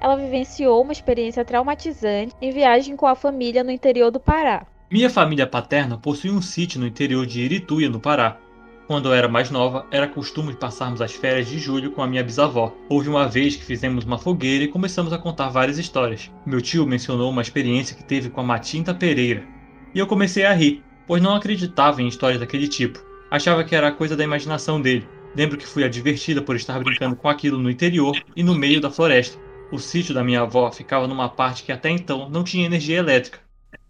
ela 0.00 0.16
vivenciou 0.16 0.82
uma 0.82 0.92
experiência 0.92 1.44
traumatizante 1.44 2.34
em 2.40 2.52
viagem 2.52 2.96
com 2.96 3.06
a 3.06 3.14
família 3.14 3.64
no 3.64 3.70
interior 3.70 4.10
do 4.10 4.20
Pará. 4.20 4.66
Minha 4.90 5.10
família 5.10 5.46
paterna 5.46 5.98
possui 5.98 6.30
um 6.30 6.40
sítio 6.40 6.80
no 6.80 6.86
interior 6.86 7.26
de 7.26 7.40
Irituia, 7.40 7.90
no 7.90 8.00
Pará. 8.00 8.38
Quando 8.88 9.10
eu 9.10 9.12
era 9.12 9.28
mais 9.28 9.50
nova, 9.50 9.84
era 9.90 10.08
costume 10.08 10.54
passarmos 10.54 11.02
as 11.02 11.12
férias 11.12 11.46
de 11.46 11.58
julho 11.58 11.90
com 11.90 12.02
a 12.02 12.06
minha 12.06 12.24
bisavó. 12.24 12.74
Houve 12.88 13.10
uma 13.10 13.28
vez 13.28 13.54
que 13.54 13.62
fizemos 13.62 14.06
uma 14.06 14.16
fogueira 14.16 14.64
e 14.64 14.68
começamos 14.68 15.12
a 15.12 15.18
contar 15.18 15.50
várias 15.50 15.76
histórias. 15.76 16.32
Meu 16.46 16.62
tio 16.62 16.86
mencionou 16.86 17.30
uma 17.30 17.42
experiência 17.42 17.94
que 17.94 18.02
teve 18.02 18.30
com 18.30 18.40
a 18.40 18.44
Matinta 18.44 18.94
Pereira. 18.94 19.44
E 19.94 19.98
eu 19.98 20.06
comecei 20.06 20.46
a 20.46 20.54
rir, 20.54 20.82
pois 21.06 21.20
não 21.20 21.34
acreditava 21.34 22.00
em 22.00 22.08
histórias 22.08 22.40
daquele 22.40 22.66
tipo. 22.66 22.98
Achava 23.30 23.62
que 23.62 23.76
era 23.76 23.92
coisa 23.92 24.16
da 24.16 24.24
imaginação 24.24 24.80
dele. 24.80 25.06
Lembro 25.36 25.58
que 25.58 25.66
fui 25.66 25.84
advertida 25.84 26.40
por 26.40 26.56
estar 26.56 26.82
brincando 26.82 27.14
com 27.14 27.28
aquilo 27.28 27.58
no 27.58 27.70
interior 27.70 28.18
e 28.34 28.42
no 28.42 28.54
meio 28.54 28.80
da 28.80 28.90
floresta. 28.90 29.38
O 29.70 29.78
sítio 29.78 30.14
da 30.14 30.24
minha 30.24 30.40
avó 30.40 30.72
ficava 30.72 31.06
numa 31.06 31.28
parte 31.28 31.62
que 31.62 31.72
até 31.72 31.90
então 31.90 32.30
não 32.30 32.42
tinha 32.42 32.64
energia 32.64 32.96
elétrica. 32.96 33.38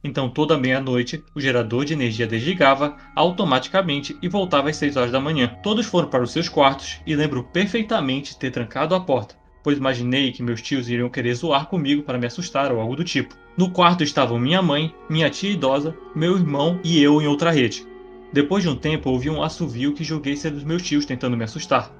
Então 0.03 0.29
toda 0.29 0.57
meia-noite 0.57 1.25
o 1.35 1.41
gerador 1.41 1.85
de 1.85 1.93
energia 1.93 2.27
desligava 2.27 2.97
automaticamente 3.17 4.17
e 4.23 4.29
voltava 4.29 4.71
às 4.71 4.77
6 4.77 4.97
horas 4.97 5.11
da 5.11 5.21
manhã. 5.21 5.57
Todos 5.63 5.87
foram 5.87 6.09
para 6.09 6.23
os 6.23 6.31
seus 6.31 6.49
quartos 6.49 7.01
e 7.07 7.17
lembro 7.17 7.43
perfeitamente 7.45 8.39
ter 8.39 8.51
trancado 8.51 8.95
a 8.95 9.01
porta, 9.01 9.35
pois 9.63 9.77
imaginei 9.77 10.31
que 10.31 10.43
meus 10.43 10.63
tios 10.63 10.89
iriam 10.89 11.11
querer 11.11 11.35
zoar 11.35 11.67
comigo 11.67 12.03
para 12.03 12.19
me 12.19 12.27
assustar 12.27 12.73
ou 12.73 12.81
algo 12.81 12.95
do 12.95 13.05
tipo. 13.05 13.35
No 13.57 13.71
quarto 13.71 14.05
estavam 14.05 14.39
minha 14.39 14.63
mãe, 14.63 14.95
minha 15.11 15.29
tia 15.29 15.51
idosa, 15.51 15.97
meu 16.15 16.37
irmão 16.37 16.79
e 16.85 17.03
eu 17.03 17.21
em 17.21 17.27
outra 17.27 17.51
rede. 17.51 17.85
Depois 18.33 18.63
de 18.63 18.69
um 18.69 18.77
tempo 18.77 19.11
ouvi 19.11 19.29
um 19.29 19.43
assovio 19.43 19.95
que 19.95 20.05
julguei 20.05 20.37
ser 20.37 20.51
dos 20.51 20.63
meus 20.63 20.83
tios 20.83 21.05
tentando 21.05 21.37
me 21.37 21.45
assustar. 21.45 21.91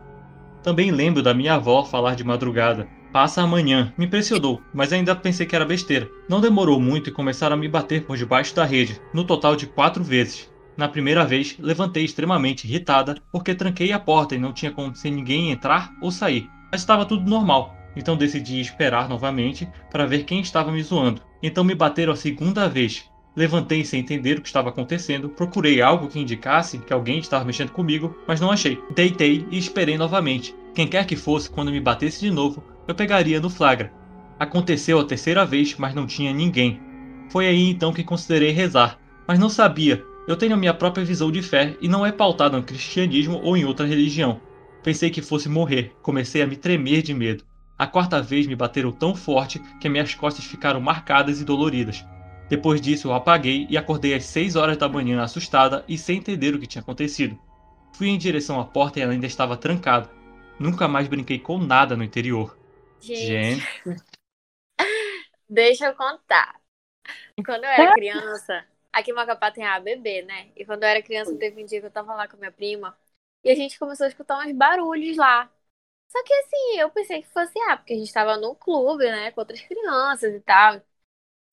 Também 0.63 0.91
lembro 0.91 1.23
da 1.23 1.35
minha 1.35 1.55
avó 1.55 1.85
falar 1.85 2.15
de 2.15 2.23
madrugada, 2.23 2.87
Passa 3.13 3.43
amanhã. 3.43 3.93
Me 3.97 4.05
impressionou, 4.05 4.61
mas 4.73 4.93
ainda 4.93 5.17
pensei 5.17 5.47
que 5.47 5.57
era 5.57 5.65
besteira. 5.65 6.11
Não 6.29 6.41
demorou 6.41 6.81
muito 6.81 7.09
e 7.09 7.13
começaram 7.13 7.55
a 7.55 7.59
me 7.59 7.69
bater 7.69 8.05
por 8.05 8.17
debaixo 8.17 8.55
da 8.55 8.65
rede, 8.65 9.01
no 9.15 9.25
total 9.25 9.57
de 9.57 9.67
quatro 9.67 10.05
vezes. 10.05 10.51
Na 10.77 10.89
primeira 10.89 11.25
vez, 11.25 11.57
levantei 11.59 12.05
extremamente 12.05 12.69
irritada 12.69 13.17
porque 13.33 13.55
tranquei 13.55 13.93
a 13.93 13.99
porta 13.99 14.35
e 14.35 14.39
não 14.39 14.53
tinha 14.53 14.71
como 14.71 14.95
se 14.95 15.11
ninguém 15.11 15.51
entrar 15.51 15.91
ou 16.01 16.11
sair. 16.11 16.49
Mas 16.71 16.83
estava 16.83 17.07
tudo 17.07 17.29
normal, 17.29 17.75
então 17.97 18.17
decidi 18.17 18.61
esperar 18.61 19.09
novamente 19.09 19.69
para 19.91 20.07
ver 20.07 20.25
quem 20.25 20.41
estava 20.41 20.71
me 20.71 20.83
zoando. 20.83 21.23
Então 21.43 21.65
me 21.65 21.75
bateram 21.75 22.13
a 22.13 22.17
segunda 22.17 22.69
vez. 22.69 23.11
Levantei 23.35 23.85
sem 23.85 24.01
entender 24.01 24.39
o 24.39 24.43
que 24.43 24.49
estava 24.49 24.69
acontecendo, 24.69 25.29
procurei 25.29 25.81
algo 25.81 26.09
que 26.09 26.19
indicasse 26.21 26.79
que 26.79 26.93
alguém 26.93 27.19
estava 27.19 27.45
mexendo 27.45 27.71
comigo, 27.71 28.17
mas 28.27 28.41
não 28.41 28.51
achei. 28.51 28.79
Deitei 28.95 29.47
e 29.51 29.59
esperei 29.59 29.97
novamente. 29.97 30.55
Quem 30.75 30.87
quer 30.87 31.07
que 31.07 31.17
fosse, 31.17 31.51
quando 31.51 31.73
me 31.73 31.81
batesse 31.81 32.21
de 32.21 32.31
novo, 32.31 32.63
eu 32.89 32.95
pegaria 32.95 33.39
no 33.39 33.51
flagra. 33.51 33.93
Aconteceu 34.41 34.99
a 34.99 35.05
terceira 35.05 35.45
vez, 35.45 35.77
mas 35.77 35.95
não 35.95 36.07
tinha 36.07 36.33
ninguém. 36.33 36.81
Foi 37.29 37.47
aí 37.47 37.69
então 37.69 37.93
que 37.93 38.03
considerei 38.03 38.51
rezar, 38.51 38.99
mas 39.27 39.39
não 39.39 39.51
sabia. 39.51 40.03
Eu 40.27 40.37
tenho 40.37 40.57
minha 40.57 40.73
própria 40.73 41.05
visão 41.05 41.31
de 41.31 41.43
fé 41.43 41.77
e 41.81 41.89
não 41.89 42.05
é 42.05 42.11
pautada 42.11 42.57
no 42.57 42.63
cristianismo 42.63 43.41
ou 43.43 43.57
em 43.57 43.65
outra 43.65 43.87
religião. 43.87 44.41
Pensei 44.83 45.11
que 45.11 45.21
fosse 45.21 45.49
morrer, 45.49 45.95
comecei 46.03 46.41
a 46.41 46.47
me 46.47 46.57
tremer 46.57 47.03
de 47.03 47.13
medo. 47.13 47.45
A 47.79 47.87
quarta 47.87 48.23
vez 48.23 48.47
me 48.47 48.57
bateram 48.57 48.91
tão 48.91 49.15
forte 49.15 49.61
que 49.81 49.89
minhas 49.89 50.15
costas 50.15 50.45
ficaram 50.45 50.81
marcadas 50.81 51.41
e 51.41 51.45
doloridas. 51.45 52.05
Depois 52.49 52.81
disso, 52.81 53.09
eu 53.09 53.15
apaguei 53.15 53.67
e 53.69 53.77
acordei 53.77 54.15
às 54.15 54.25
6 54.25 54.57
horas 54.57 54.77
da 54.77 54.89
manhã 54.89 55.23
assustada 55.23 55.85
e 55.87 55.99
sem 55.99 56.19
entender 56.19 56.55
o 56.55 56.59
que 56.59 56.67
tinha 56.67 56.83
acontecido. 56.83 57.39
Fui 57.93 58.09
em 58.09 58.19
direção 58.19 58.59
à 58.59 58.65
porta 58.65 58.99
e 58.99 59.03
ela 59.03 59.13
ainda 59.13 59.27
estava 59.27 59.57
trancada. 59.57 60.11
Nunca 60.59 60.89
mais 60.89 61.07
brinquei 61.07 61.39
com 61.39 61.59
nada 61.59 61.97
no 61.97 62.03
interior. 62.03 62.58
Gente. 63.01 63.59
Gente. 63.59 63.67
Deixa 65.49 65.87
eu 65.87 65.95
contar. 65.97 66.61
Quando 67.45 67.65
eu 67.65 67.71
era 67.71 67.89
criança, 67.89 68.67
aqui 68.93 69.11
em 69.13 69.15
Macapá 69.15 69.51
tem 69.53 69.65
a 69.67 69.81
bebê, 69.81 70.23
né? 70.23 70.53
E 70.57 70.65
quando 70.67 70.83
eu 70.85 70.89
era 70.91 71.03
criança, 71.03 71.35
teve 71.37 71.63
um 71.63 71.67
dia 71.67 71.81
que 71.81 71.87
eu 71.87 71.91
tava 71.91 72.15
lá 72.15 72.29
com 72.29 72.37
a 72.37 72.39
minha 72.39 72.53
prima 72.53 72.99
e 73.45 73.51
a 73.51 73.55
gente 73.55 73.79
começou 73.79 74.07
a 74.07 74.09
escutar 74.09 74.39
uns 74.47 74.53
barulhos 74.53 75.17
lá. 75.17 75.51
Só 76.09 76.23
que 76.25 76.33
assim, 76.35 76.79
eu 76.81 76.91
pensei 76.91 77.23
que 77.23 77.29
fosse, 77.31 77.59
ah, 77.71 77.77
porque 77.77 77.95
a 77.95 77.97
gente 77.99 78.13
tava 78.13 78.37
no 78.39 78.55
clube, 78.57 79.05
né, 79.07 79.33
com 79.33 79.41
outras 79.43 79.61
crianças 79.63 80.35
e 80.35 80.41
tal. 80.41 80.83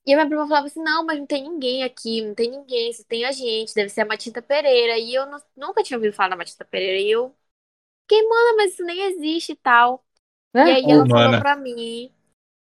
E 0.05 0.13
a 0.13 0.17
minha 0.17 0.27
prima 0.27 0.47
falava 0.47 0.67
assim: 0.67 0.83
não, 0.83 1.05
mas 1.05 1.19
não 1.19 1.25
tem 1.27 1.43
ninguém 1.43 1.83
aqui, 1.83 2.21
não 2.21 2.35
tem 2.35 2.49
ninguém, 2.51 2.93
só 2.93 3.03
tem 3.05 3.25
a 3.25 3.31
gente, 3.31 3.73
deve 3.73 3.89
ser 3.89 4.01
a 4.01 4.05
Matita 4.05 4.41
Pereira. 4.41 4.97
E 4.99 5.13
eu 5.13 5.25
não, 5.25 5.39
nunca 5.55 5.83
tinha 5.83 5.97
ouvido 5.97 6.13
falar 6.15 6.29
da 6.29 6.35
Matita 6.37 6.65
Pereira. 6.65 6.99
E 7.01 7.11
eu, 7.11 7.35
quem 8.07 8.27
manda, 8.29 8.57
mas 8.57 8.73
isso 8.73 8.83
nem 8.85 9.01
existe 9.03 9.53
e 9.53 9.57
tal. 9.57 10.04
E 10.63 10.69
aí 10.69 10.89
ela 10.89 11.05
Humana. 11.05 11.37
falou 11.37 11.41
pra 11.41 11.55
mim 11.55 12.11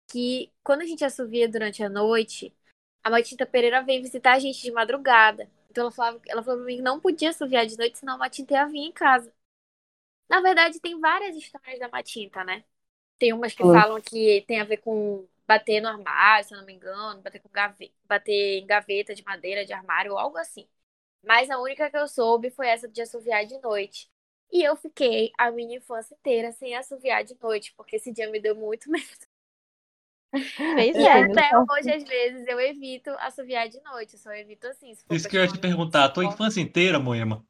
que 0.08 0.52
quando 0.64 0.82
a 0.82 0.86
gente 0.86 1.04
assovia 1.06 1.48
durante 1.50 1.84
a 1.84 1.90
noite, 1.90 2.56
a 3.04 3.10
Matinta 3.10 3.46
Pereira 3.46 3.84
vem 3.84 4.02
visitar 4.02 4.34
a 4.34 4.40
gente 4.40 4.62
de 4.62 4.72
madrugada. 4.72 5.50
Então 5.70 5.84
ela 5.84 5.92
falava, 5.92 6.22
ela 6.28 6.44
falou 6.44 6.60
pra 6.60 6.68
mim 6.68 6.78
que 6.78 6.82
não 6.84 7.00
podia 7.00 7.30
assoviar 7.32 7.66
de 7.66 7.78
noite, 7.78 7.98
senão 8.00 8.16
a 8.16 8.18
Matinta 8.18 8.54
ia 8.54 8.68
vir 8.68 8.80
em 8.80 8.92
casa. 8.92 9.34
Na 10.30 10.42
verdade, 10.42 10.80
tem 10.80 11.00
várias 11.00 11.36
histórias 11.36 11.80
da 11.80 11.90
Matinta, 11.90 12.44
né? 12.44 12.64
Tem 13.20 13.34
umas 13.34 13.54
que 13.54 13.64
falam 13.64 14.02
que 14.02 14.44
tem 14.48 14.62
a 14.62 14.66
ver 14.66 14.78
com 14.78 15.28
bater 15.48 15.82
no 15.82 15.90
armário, 15.90 16.46
se 16.48 16.54
eu 16.54 16.60
não 16.60 16.66
me 16.66 16.74
engano, 16.74 17.22
bater 17.22 17.40
com 17.42 17.50
gaveta, 17.50 17.94
bater 18.06 18.60
em 18.62 18.66
gaveta 18.66 19.16
de 19.16 19.24
madeira 19.24 19.66
de 19.66 19.74
armário 19.74 20.14
ou 20.14 20.18
algo 20.20 20.38
assim. 20.38 20.68
Mas 21.24 21.50
a 21.50 21.60
única 21.60 21.90
que 21.90 21.98
eu 21.98 22.08
soube 22.08 22.52
foi 22.52 22.68
essa 22.70 22.88
de 22.88 23.02
assoviar 23.02 23.46
de 23.46 23.60
noite. 23.60 24.12
E 24.52 24.64
eu 24.64 24.76
fiquei 24.76 25.32
a 25.38 25.52
minha 25.52 25.78
infância 25.78 26.16
inteira 26.16 26.52
sem 26.52 26.76
assoviar 26.76 27.24
de 27.24 27.36
noite, 27.42 27.74
porque 27.76 27.96
esse 27.96 28.12
dia 28.12 28.30
me 28.30 28.40
deu 28.40 28.56
muito 28.56 28.90
medo. 28.92 29.34
Pois 30.32 30.96
é, 30.96 31.12
até 31.12 31.48
então. 31.48 31.66
hoje, 31.70 31.92
às 31.92 32.04
vezes, 32.04 32.48
eu 32.48 32.60
evito 32.60 33.12
assoviar 33.20 33.70
de 33.70 33.80
noite. 33.84 34.14
Eu 34.14 34.20
só 34.20 34.32
evito 34.32 34.66
assim. 34.68 34.92
Isso 35.12 35.30
que 35.30 35.38
eu 35.38 35.42
ia 35.42 35.48
te 35.48 35.60
perguntar, 35.60 36.06
a 36.06 36.10
tua 36.10 36.26
infância 36.26 36.60
inteira, 36.60 37.00
Moema? 37.00 37.46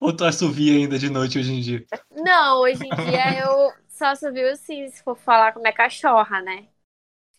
Ou 0.00 0.14
tu 0.14 0.24
assovia 0.24 0.76
ainda 0.76 0.98
de 0.98 1.08
noite 1.08 1.38
hoje 1.38 1.52
em 1.52 1.60
dia? 1.60 1.86
Não, 2.10 2.60
hoje 2.60 2.84
em 2.84 2.90
dia 2.90 3.40
eu 3.40 3.72
só 3.88 4.06
assovio 4.06 4.50
assim, 4.50 4.88
se 4.90 5.02
for 5.02 5.16
falar 5.16 5.52
com 5.52 5.60
minha 5.60 5.72
cachorra, 5.72 6.42
né? 6.42 6.66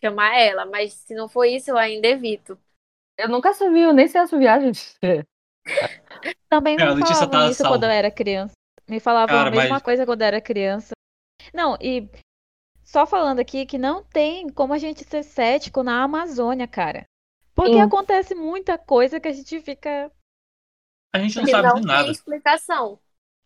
Chamar 0.02 0.36
ela, 0.36 0.64
mas 0.66 0.94
se 0.94 1.14
não 1.14 1.28
for 1.28 1.44
isso, 1.44 1.70
eu 1.70 1.78
ainda 1.78 2.08
evito. 2.08 2.58
Eu 3.18 3.28
nunca 3.28 3.50
assovio, 3.50 3.92
nem 3.92 4.08
sei 4.08 4.20
assoviar, 4.20 4.60
gente. 4.60 4.98
Também 6.48 6.76
não 6.76 6.98
é, 6.98 7.04
falava 7.04 7.30
tá 7.30 7.50
isso 7.50 7.62
quando 7.62 7.84
eu 7.84 7.90
era 7.90 8.10
criança. 8.10 8.55
Me 8.88 9.00
falavam 9.00 9.36
Cara, 9.36 9.48
a 9.48 9.50
mesma 9.50 9.70
mas... 9.70 9.82
coisa 9.82 10.06
quando 10.06 10.22
era 10.22 10.40
criança. 10.40 10.92
Não, 11.52 11.76
e 11.80 12.08
só 12.84 13.04
falando 13.04 13.40
aqui 13.40 13.66
que 13.66 13.78
não 13.78 14.04
tem 14.04 14.48
como 14.48 14.72
a 14.72 14.78
gente 14.78 15.04
ser 15.04 15.22
cético 15.22 15.82
na 15.82 16.02
Amazônia, 16.02 16.68
cara. 16.68 17.04
Porque 17.54 17.72
Sim. 17.72 17.80
acontece 17.80 18.34
muita 18.34 18.78
coisa 18.78 19.18
que 19.18 19.28
a 19.28 19.32
gente 19.32 19.60
fica. 19.60 20.12
A 21.12 21.18
gente 21.18 21.36
não 21.36 21.46
sabe 21.46 21.68
não 21.68 21.80
de 21.80 21.86
nada. 21.86 22.04
Tem 22.04 22.12
explicação. 22.12 23.00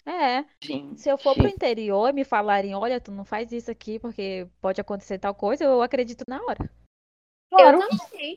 É. 0.04 0.44
Sim. 0.62 0.96
Se 0.96 1.08
eu 1.08 1.16
for 1.16 1.34
Sim. 1.34 1.42
pro 1.42 1.50
interior 1.50 2.08
e 2.10 2.12
me 2.12 2.24
falarem, 2.24 2.74
olha, 2.74 3.00
tu 3.00 3.12
não 3.12 3.24
faz 3.24 3.52
isso 3.52 3.70
aqui 3.70 3.98
porque 3.98 4.48
pode 4.60 4.80
acontecer 4.80 5.18
tal 5.18 5.34
coisa, 5.34 5.64
eu 5.64 5.80
acredito 5.80 6.24
na 6.28 6.42
hora. 6.42 6.70
Claro. 7.50 7.80
Eu 7.80 7.88
também. 7.88 8.34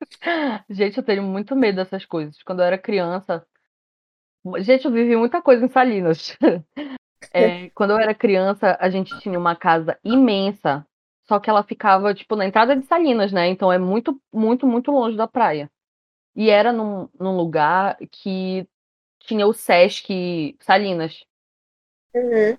Gente, 0.68 0.98
eu 0.98 1.04
tenho 1.04 1.22
muito 1.22 1.54
medo 1.54 1.76
dessas 1.76 2.04
coisas. 2.04 2.42
Quando 2.42 2.60
eu 2.60 2.66
era 2.66 2.76
criança, 2.76 3.46
Gente, 4.58 4.84
eu 4.84 4.90
vivi 4.90 5.16
muita 5.16 5.40
coisa 5.40 5.64
em 5.64 5.68
Salinas. 5.68 6.36
É, 7.32 7.70
quando 7.70 7.92
eu 7.92 7.98
era 7.98 8.14
criança, 8.14 8.76
a 8.80 8.90
gente 8.90 9.18
tinha 9.20 9.38
uma 9.38 9.54
casa 9.54 9.96
imensa, 10.04 10.84
só 11.22 11.38
que 11.38 11.48
ela 11.48 11.62
ficava, 11.62 12.12
tipo, 12.12 12.34
na 12.36 12.44
entrada 12.44 12.76
de 12.76 12.84
Salinas, 12.84 13.32
né? 13.32 13.48
Então 13.48 13.72
é 13.72 13.78
muito, 13.78 14.20
muito, 14.32 14.66
muito 14.66 14.90
longe 14.90 15.16
da 15.16 15.28
praia. 15.28 15.70
E 16.34 16.50
era 16.50 16.72
num, 16.72 17.08
num 17.18 17.36
lugar 17.36 17.96
que 18.10 18.66
tinha 19.20 19.46
o 19.46 19.52
Sesc 19.52 20.56
Salinas. 20.60 21.24
Uhum. 22.14 22.58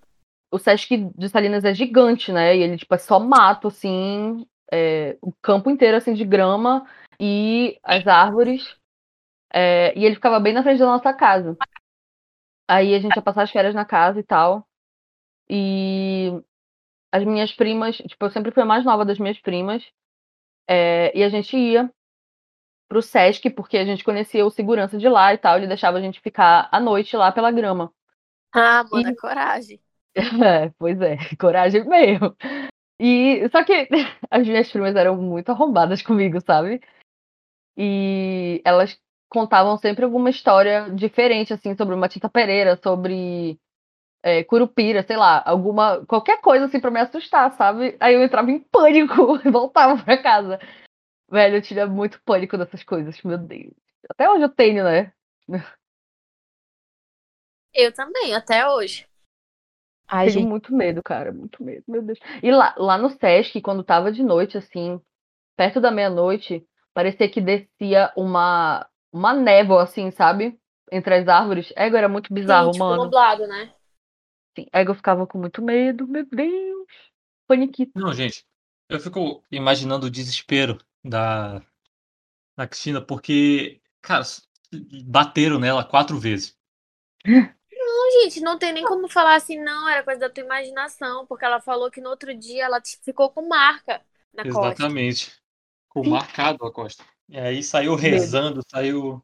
O 0.52 0.58
Sesc 0.58 1.12
de 1.16 1.30
Salinas 1.30 1.66
é 1.66 1.74
gigante, 1.74 2.32
né? 2.32 2.56
E 2.56 2.62
ele, 2.62 2.78
tipo, 2.78 2.96
é 2.96 2.98
só 2.98 3.20
mato, 3.20 3.68
assim, 3.68 4.46
é, 4.72 5.18
o 5.22 5.32
campo 5.42 5.70
inteiro, 5.70 5.98
assim, 5.98 6.14
de 6.14 6.24
grama 6.24 6.88
e 7.20 7.78
as 7.84 8.08
árvores. 8.08 8.76
É, 9.54 9.98
e 9.98 10.04
ele 10.04 10.16
ficava 10.16 10.40
bem 10.40 10.54
na 10.54 10.64
frente 10.64 10.80
da 10.80 10.86
nossa 10.86 11.14
casa. 11.14 11.56
Aí 12.68 12.96
a 12.96 13.00
gente 13.00 13.16
ia 13.16 13.22
passar 13.22 13.44
as 13.44 13.52
férias 13.52 13.76
na 13.76 13.86
casa 13.86 14.20
e 14.20 14.24
tal. 14.24 14.68
E 15.50 16.32
as 17.12 17.24
minhas 17.24 17.54
primas, 17.54 17.98
tipo, 17.98 18.26
eu 18.26 18.32
sempre 18.32 18.52
fui 18.52 18.64
a 18.64 18.66
mais 18.66 18.84
nova 18.84 19.06
das 19.06 19.20
minhas 19.20 19.40
primas. 19.40 19.84
É, 20.68 21.16
e 21.16 21.24
a 21.24 21.30
gente 21.30 21.56
ia 21.56 21.92
pro 22.88 23.02
Sesc, 23.02 23.50
porque 23.52 23.78
a 23.78 23.86
gente 23.86 24.04
conhecia 24.04 24.46
o 24.46 24.52
segurança 24.52 24.98
de 24.98 25.08
lá 25.08 25.34
e 25.34 25.38
tal. 25.38 25.58
Ele 25.58 25.68
deixava 25.68 25.98
a 25.98 26.02
gente 26.02 26.20
ficar 26.22 26.68
à 26.72 26.80
noite 26.80 27.16
lá 27.16 27.32
pela 27.32 27.52
grama. 27.52 27.94
Ah, 28.54 28.84
mano, 28.92 29.10
e... 29.10 29.16
coragem. 29.16 29.80
É, 30.16 30.70
pois 30.78 31.02
é, 31.02 31.18
coragem 31.42 31.84
mesmo. 31.88 32.38
E 33.00 33.50
só 33.50 33.64
que 33.64 33.88
as 34.30 34.48
minhas 34.48 34.72
primas 34.72 34.96
eram 34.96 35.18
muito 35.18 35.50
arrombadas 35.50 36.04
comigo, 36.04 36.40
sabe? 36.40 36.80
E 37.76 38.62
elas 38.64 39.00
contavam 39.34 39.78
sempre 39.78 40.06
alguma 40.06 40.30
história 40.30 40.90
diferente, 40.92 41.52
assim, 41.52 41.76
sobre 41.76 41.96
uma 41.96 42.08
Tita 42.08 42.30
Pereira, 42.30 42.80
sobre 42.82 43.60
é, 44.24 44.44
curupira, 44.44 45.04
sei 45.04 45.18
lá, 45.18 45.44
alguma. 45.46 46.06
qualquer 46.06 46.40
coisa 46.40 46.66
assim 46.66 46.80
pra 46.80 46.92
me 46.92 47.00
assustar, 47.00 47.52
sabe? 47.54 47.98
Aí 48.00 48.14
eu 48.14 48.24
entrava 48.24 48.52
em 48.52 48.60
pânico 48.60 49.40
e 49.46 49.50
voltava 49.50 50.02
pra 50.02 50.22
casa. 50.22 50.60
Velho, 51.30 51.58
eu 51.58 51.62
tinha 51.62 51.88
muito 51.88 52.22
pânico 52.24 52.58
dessas 52.58 52.84
coisas, 52.84 53.22
meu 53.24 53.38
Deus. 53.38 53.74
Até 54.10 54.30
hoje 54.30 54.44
eu 54.44 54.50
tenho, 54.50 54.84
né? 54.84 55.12
Eu 57.74 57.92
também, 57.92 58.36
até 58.36 58.68
hoje. 58.68 59.08
Ai, 60.08 60.28
Tenho 60.28 60.42
gente. 60.42 60.50
muito 60.50 60.76
medo, 60.76 61.02
cara, 61.02 61.32
muito 61.32 61.64
medo, 61.64 61.84
meu 61.88 62.02
Deus. 62.04 62.20
E 62.44 62.52
lá, 62.52 62.76
lá 62.78 62.98
no 62.98 63.10
Sesc, 63.10 63.60
quando 63.62 63.84
tava 63.84 64.12
de 64.12 64.22
noite, 64.22 64.58
assim, 64.58 65.02
perto 65.58 65.82
da 65.82 65.90
meia-noite, 65.90 66.64
parecia 66.94 67.30
que 67.30 67.42
descia 67.42 68.14
uma, 68.16 68.88
uma 69.14 69.34
névoa, 69.34 69.84
assim, 69.84 70.10
sabe? 70.12 70.60
Entre 70.92 71.16
as 71.16 71.28
árvores. 71.28 71.72
Ego 71.76 71.96
era 71.96 72.10
muito 72.10 72.34
bizarro, 72.34 72.68
Sim, 72.68 72.72
tipo, 72.74 72.86
mano. 72.86 73.04
nublado, 73.06 73.48
né? 73.48 73.72
Sim, 74.58 74.66
ego 74.74 74.92
eu 74.92 74.96
ficava 74.96 75.28
com 75.28 75.38
muito 75.38 75.62
medo, 75.62 76.08
meu 76.08 76.26
Deus. 76.26 76.88
Paniquito. 77.48 77.92
Não, 77.96 78.14
gente, 78.14 78.46
eu 78.90 79.00
fico 79.00 79.44
imaginando 79.52 80.08
o 80.08 80.12
desespero 80.12 80.78
da, 81.04 81.62
da 82.58 82.68
Cristina, 82.68 83.02
porque, 83.02 83.80
cara, 84.02 84.24
bateram 85.06 85.60
nela 85.60 85.84
quatro 85.84 86.20
vezes. 86.20 86.58
Não, 87.86 88.22
gente, 88.24 88.42
não 88.42 88.58
tem 88.58 88.74
nem 88.74 88.84
como 88.84 89.10
falar 89.10 89.36
assim, 89.36 89.58
não, 89.60 89.88
era 89.88 90.04
coisa 90.04 90.20
da 90.20 90.30
tua 90.30 90.44
imaginação, 90.44 91.26
porque 91.26 91.46
ela 91.46 91.62
falou 91.62 91.90
que 91.90 92.02
no 92.02 92.10
outro 92.10 92.34
dia 92.38 92.66
ela 92.66 92.82
ficou 93.04 93.30
com 93.30 93.48
marca 93.48 94.02
na 94.34 94.44
costa. 94.44 94.68
Exatamente. 94.68 95.32
Ficou 95.88 96.06
marcado 96.06 96.66
a 96.66 96.72
costa. 96.72 97.04
E 97.30 97.38
aí 97.38 97.64
saiu 97.64 97.96
rezando, 97.96 98.62
saiu. 98.70 99.24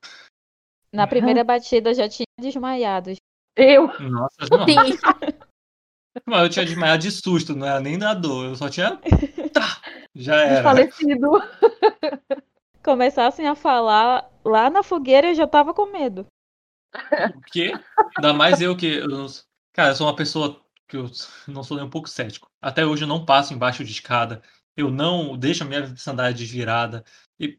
Na 0.91 1.05
primeira 1.05 1.43
batida 1.43 1.93
já 1.93 2.09
tinha 2.09 2.25
desmaiado. 2.39 3.11
Eu? 3.55 3.87
Nossa, 3.99 4.37
não. 4.49 4.65
Sim. 4.65 4.97
Mas 6.25 6.43
eu 6.43 6.49
tinha 6.49 6.65
desmaiado 6.65 7.03
de 7.03 7.11
susto, 7.11 7.55
não 7.55 7.67
era 7.67 7.79
nem 7.79 7.97
da 7.97 8.13
dor. 8.13 8.45
Eu 8.45 8.55
só 8.55 8.69
tinha. 8.69 8.99
Tá, 9.51 9.81
já 10.13 10.35
era. 10.35 10.61
Falecido. 10.61 11.31
Começassem 12.83 13.47
a 13.47 13.55
falar 13.55 14.29
lá 14.45 14.69
na 14.69 14.83
fogueira 14.83 15.29
eu 15.29 15.35
já 15.35 15.47
tava 15.47 15.73
com 15.73 15.87
medo. 15.87 16.27
O 17.35 17.41
quê? 17.51 17.73
Ainda 18.15 18.31
mais 18.31 18.61
eu 18.61 18.77
que. 18.77 18.85
Eu 18.85 19.25
cara, 19.73 19.89
eu 19.89 19.95
sou 19.95 20.05
uma 20.05 20.15
pessoa 20.15 20.61
que 20.87 20.97
eu 20.97 21.09
não 21.47 21.63
sou 21.63 21.77
nem 21.77 21.85
um 21.85 21.89
pouco 21.89 22.07
cético. 22.07 22.47
Até 22.61 22.85
hoje 22.85 23.03
eu 23.03 23.07
não 23.07 23.25
passo 23.25 23.53
embaixo 23.53 23.83
de 23.83 23.91
escada. 23.91 24.43
Eu 24.79 24.89
não 24.89 25.37
deixo 25.37 25.63
a 25.63 25.67
minha 25.67 25.95
sandália 25.97 26.33
desvirada. 26.33 27.03
E 27.39 27.55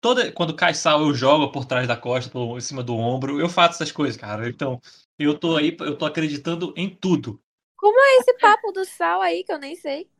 toda, 0.00 0.32
quando 0.32 0.56
cai 0.56 0.74
sal, 0.74 1.02
eu 1.02 1.14
jogo 1.14 1.52
por 1.52 1.64
trás 1.64 1.86
da 1.86 1.96
costa, 1.96 2.30
por, 2.30 2.56
em 2.56 2.60
cima 2.60 2.82
do 2.82 2.96
ombro. 2.96 3.40
Eu 3.40 3.48
faço 3.48 3.74
essas 3.74 3.92
coisas, 3.92 4.16
cara. 4.16 4.48
Então, 4.48 4.80
eu 5.18 5.38
tô 5.38 5.56
aí, 5.56 5.76
eu 5.80 5.96
tô 5.96 6.06
acreditando 6.06 6.74
em 6.76 6.88
tudo. 6.88 7.40
Como 7.76 7.98
é 7.98 8.16
esse 8.16 8.34
papo 8.38 8.72
do 8.72 8.84
sal 8.84 9.20
aí 9.20 9.44
que 9.44 9.52
eu 9.52 9.58
nem 9.58 9.76
sei? 9.76 10.10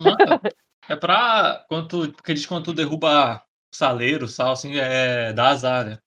Mano, 0.00 0.40
é 0.88 0.96
pra. 0.96 1.64
Quando 1.68 1.88
tu, 1.88 2.12
porque 2.12 2.34
diz 2.34 2.46
quando 2.46 2.66
tu 2.66 2.74
derruba 2.74 3.42
saleiro, 3.74 4.28
sal, 4.28 4.52
assim, 4.52 4.76
é, 4.76 5.32
dá 5.32 5.48
azar, 5.48 5.86
né? 5.86 5.98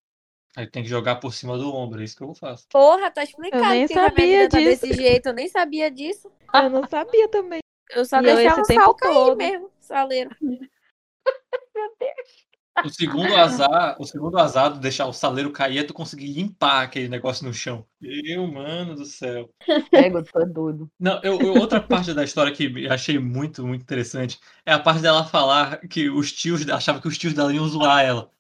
Aí 0.56 0.68
tem 0.68 0.84
que 0.84 0.90
jogar 0.90 1.16
por 1.16 1.34
cima 1.34 1.58
do 1.58 1.74
ombro, 1.74 2.00
é 2.00 2.04
isso 2.04 2.16
que 2.16 2.24
eu 2.24 2.36
faço. 2.36 2.68
Porra, 2.70 3.10
tá 3.10 3.24
explicado 3.24 3.64
eu 3.64 3.70
nem 3.70 3.88
que 3.88 3.94
sabia 3.94 4.48
tá 4.48 4.58
desse 4.60 4.94
jeito, 4.94 5.26
eu 5.28 5.34
nem 5.34 5.50
sabia 5.50 5.90
disso. 5.90 6.32
Eu 6.54 6.70
não 6.70 6.88
sabia 6.88 7.28
também. 7.28 7.63
Eu 7.90 8.06
só 8.06 8.20
e 8.20 8.24
deixava 8.24 8.62
o 8.62 8.66
sal 8.66 8.96
cair 8.96 9.14
todo. 9.14 9.38
mesmo, 9.38 9.72
saleiro. 9.80 10.36
Meu 10.42 11.96
Deus. 12.00 12.44
O 12.84 12.90
segundo 12.90 13.36
azar, 13.36 13.96
o 14.00 14.06
segundo 14.06 14.38
azar 14.40 14.74
de 14.74 14.80
deixar 14.80 15.06
o 15.06 15.14
saleiro 15.14 15.52
cair 15.52 15.78
é 15.78 15.84
tu 15.84 15.94
conseguir 15.94 16.28
limpar 16.28 16.82
aquele 16.82 17.08
negócio 17.08 17.46
no 17.46 17.54
chão. 17.54 17.86
Meu 18.02 18.48
mano 18.48 18.96
do 18.96 19.06
céu. 19.06 19.54
Pega, 19.92 20.24
tu 20.24 20.40
é 20.40 20.46
doido. 20.46 20.90
Não, 21.00 21.22
eu, 21.24 21.40
eu, 21.40 21.54
outra 21.54 21.80
parte 21.80 22.14
da 22.14 22.24
história 22.24 22.52
que 22.52 22.88
achei 22.88 23.20
muito, 23.20 23.66
muito 23.66 23.84
interessante 23.84 24.40
é 24.66 24.74
a 24.74 24.80
parte 24.80 25.02
dela 25.02 25.24
falar 25.24 25.88
que 25.88 26.10
os 26.10 26.32
tios 26.32 26.68
achavam 26.68 27.00
que 27.00 27.08
os 27.08 27.18
tios 27.18 27.34
dela 27.34 27.54
iam 27.54 27.68
zoar 27.68 28.04
ela. 28.04 28.32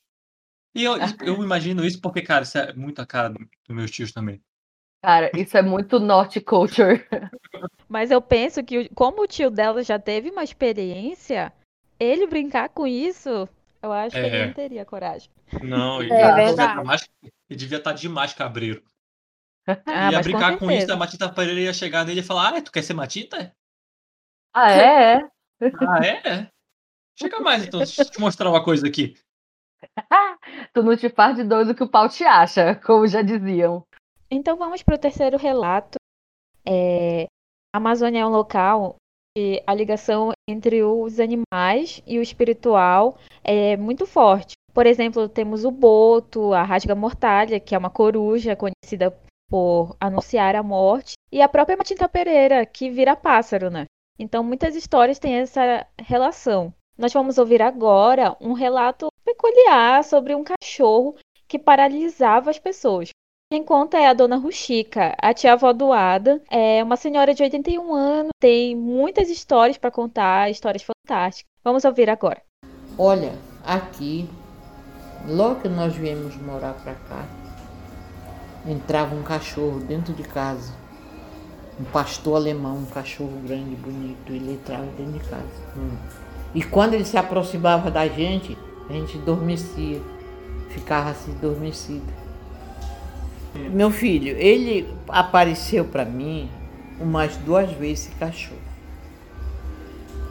E 0.75 0.83
eu, 0.83 0.95
eu 1.21 1.43
imagino 1.43 1.85
isso 1.85 2.01
porque, 2.01 2.21
cara, 2.21 2.43
isso 2.43 2.57
é 2.57 2.73
muito 2.73 2.99
a 2.99 3.05
cara 3.05 3.29
dos 3.29 3.47
meus 3.69 3.91
tios 3.91 4.11
também. 4.11 4.41
Cara, 5.03 5.29
isso 5.35 5.57
é 5.57 5.61
muito 5.61 5.99
norte 5.99 6.39
culture. 6.39 7.05
Mas 7.89 8.09
eu 8.09 8.21
penso 8.21 8.63
que, 8.63 8.87
como 8.95 9.21
o 9.21 9.27
tio 9.27 9.51
dela 9.51 9.83
já 9.83 9.99
teve 9.99 10.29
uma 10.29 10.45
experiência, 10.45 11.51
ele 11.99 12.25
brincar 12.25 12.69
com 12.69 12.87
isso, 12.87 13.49
eu 13.81 13.91
acho 13.91 14.15
é. 14.15 14.21
que 14.21 14.25
ele 14.27 14.35
é. 14.37 14.45
não 14.47 14.53
teria 14.53 14.85
coragem. 14.85 15.29
Não, 15.61 16.01
ele, 16.01 16.07
é 16.15 16.33
verdade. 16.33 16.85
Mais, 16.85 17.05
ele 17.21 17.59
devia 17.59 17.79
estar 17.79 17.91
demais 17.91 18.33
cabreiro. 18.33 18.81
Ah, 19.85 20.09
ia 20.09 20.21
brincar 20.21 20.53
com, 20.53 20.67
com 20.67 20.71
isso, 20.71 20.91
a 20.91 20.95
Matita 20.95 21.29
Pereira 21.29 21.59
ia 21.59 21.73
chegar 21.73 22.05
nele 22.05 22.21
e 22.21 22.23
falar: 22.23 22.55
Ah, 22.55 22.61
tu 22.61 22.71
quer 22.71 22.81
ser 22.81 22.93
Matita? 22.93 23.53
Ah, 24.53 24.71
é? 24.71 25.17
ah, 25.85 26.05
é? 26.05 26.47
Chega 27.19 27.41
mais 27.41 27.65
então, 27.65 27.79
deixa 27.79 28.03
eu 28.03 28.09
te 28.09 28.19
mostrar 28.21 28.49
uma 28.49 28.63
coisa 28.63 28.87
aqui. 28.87 29.15
tu 30.73 30.81
não 30.81 30.95
te 30.95 31.09
faz 31.09 31.35
de 31.35 31.43
doido 31.43 31.75
que 31.75 31.83
o 31.83 31.89
pau 31.89 32.07
te 32.07 32.23
acha, 32.23 32.75
como 32.75 33.05
já 33.05 33.21
diziam. 33.21 33.85
Então 34.35 34.57
vamos 34.57 34.81
para 34.81 34.95
o 34.95 34.97
terceiro 34.97 35.37
relato. 35.37 35.97
É... 36.65 37.25
A 37.71 37.77
Amazônia 37.77 38.21
é 38.21 38.25
um 38.25 38.29
local 38.29 38.95
que 39.35 39.61
a 39.65 39.73
ligação 39.75 40.31
entre 40.49 40.83
os 40.83 41.19
animais 41.19 42.01
e 42.05 42.17
o 42.17 42.21
espiritual 42.21 43.17
é 43.43 43.77
muito 43.77 44.07
forte. 44.07 44.53
Por 44.73 44.87
exemplo, 44.87 45.29
temos 45.29 45.63
o 45.65 45.71
boto, 45.71 46.51
a 46.51 46.63
rasga 46.63 46.95
mortalha, 46.95 47.59
que 47.59 47.75
é 47.75 47.77
uma 47.77 47.91
coruja 47.91 48.55
conhecida 48.55 49.15
por 49.49 49.95
anunciar 49.99 50.55
a 50.55 50.63
morte, 50.63 51.13
e 51.31 51.39
a 51.39 51.47
própria 51.47 51.77
Matinta 51.77 52.09
Pereira, 52.09 52.65
que 52.65 52.89
vira 52.89 53.15
pássaro, 53.15 53.69
né? 53.69 53.85
Então, 54.17 54.43
muitas 54.43 54.75
histórias 54.75 55.19
têm 55.19 55.35
essa 55.35 55.85
relação. 55.99 56.73
Nós 56.97 57.13
vamos 57.13 57.37
ouvir 57.37 57.61
agora 57.61 58.35
um 58.41 58.53
relato 58.53 59.09
peculiar 59.23 60.03
sobre 60.03 60.33
um 60.33 60.43
cachorro 60.43 61.15
que 61.47 61.59
paralisava 61.59 62.49
as 62.49 62.57
pessoas. 62.57 63.09
Quem 63.53 63.63
conta 63.63 63.99
é 63.99 64.07
a 64.07 64.15
dona 64.15 64.35
Ruxica, 64.35 65.15
a 65.21 65.31
tia-avó 65.31 65.73
do 65.73 65.93
Ada. 65.93 66.41
É 66.49 66.83
uma 66.83 66.95
senhora 66.97 67.35
de 67.35 67.43
81 67.43 67.93
anos, 67.93 68.31
tem 68.39 68.75
muitas 68.75 69.29
histórias 69.29 69.77
para 69.77 69.91
contar, 69.91 70.49
histórias 70.49 70.81
fantásticas. 70.81 71.51
Vamos 71.63 71.85
ouvir 71.85 72.09
agora. 72.09 72.41
Olha, 72.97 73.33
aqui, 73.63 74.27
logo 75.27 75.61
que 75.61 75.69
nós 75.69 75.95
viemos 75.95 76.35
morar 76.37 76.73
para 76.83 76.95
cá, 76.95 77.27
entrava 78.65 79.13
um 79.13 79.21
cachorro 79.21 79.81
dentro 79.81 80.15
de 80.15 80.23
casa. 80.23 80.73
Um 81.79 81.83
pastor 81.83 82.37
alemão, 82.37 82.77
um 82.77 82.85
cachorro 82.85 83.39
grande, 83.45 83.75
bonito, 83.75 84.31
ele 84.31 84.53
entrava 84.53 84.87
dentro 84.97 85.13
de 85.13 85.29
casa. 85.29 85.45
Hum. 85.77 85.95
E 86.55 86.63
quando 86.63 86.95
ele 86.95 87.05
se 87.05 87.17
aproximava 87.17 87.91
da 87.91 88.07
gente, 88.07 88.57
a 88.89 88.93
gente 88.93 89.15
adormecia, 89.19 90.01
ficava 90.69 91.11
assim 91.11 91.31
adormecido. 91.33 92.22
Meu 93.55 93.91
filho, 93.91 94.35
ele 94.37 94.91
apareceu 95.07 95.85
para 95.85 96.03
mim 96.03 96.49
umas 96.99 97.35
duas 97.37 97.71
vezes 97.71 98.07
esse 98.07 98.15
cachorro. 98.15 98.61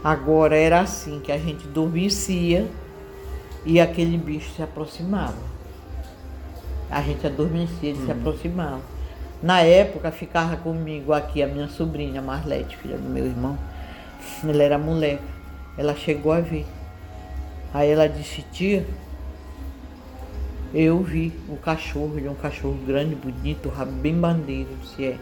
Agora 0.02 0.56
era 0.56 0.80
assim 0.80 1.20
que 1.20 1.30
a 1.30 1.38
gente 1.38 1.66
adormecia 1.68 2.66
e 3.64 3.80
aquele 3.80 4.18
bicho 4.18 4.52
se 4.54 4.62
aproximava. 4.62 5.52
A 6.90 7.00
gente 7.00 7.24
adormecia, 7.26 7.90
ele 7.90 8.00
uhum. 8.00 8.06
se 8.06 8.12
aproximava. 8.12 8.80
Na 9.42 9.60
época 9.60 10.10
ficava 10.10 10.56
comigo 10.56 11.12
aqui 11.12 11.42
a 11.42 11.46
minha 11.46 11.68
sobrinha 11.68 12.20
Marlete, 12.20 12.76
filha 12.76 12.96
do 12.96 13.08
meu 13.08 13.24
irmão. 13.24 13.56
Ela 14.44 14.62
era 14.62 14.78
moleque. 14.78 15.22
Ela 15.78 15.94
chegou 15.94 16.32
a 16.32 16.40
ver. 16.40 16.66
Aí 17.72 17.90
ela 17.90 18.08
disse, 18.08 18.42
tia, 18.52 18.84
eu 20.74 21.02
vi 21.02 21.32
o 21.48 21.56
cachorro, 21.56 22.16
ele 22.16 22.26
é 22.26 22.30
um 22.30 22.34
cachorro 22.34 22.78
grande, 22.86 23.14
bonito, 23.14 23.68
rabo 23.68 23.92
bem 23.92 24.18
bandeiro, 24.18 24.70
se 24.84 25.04
é. 25.04 25.18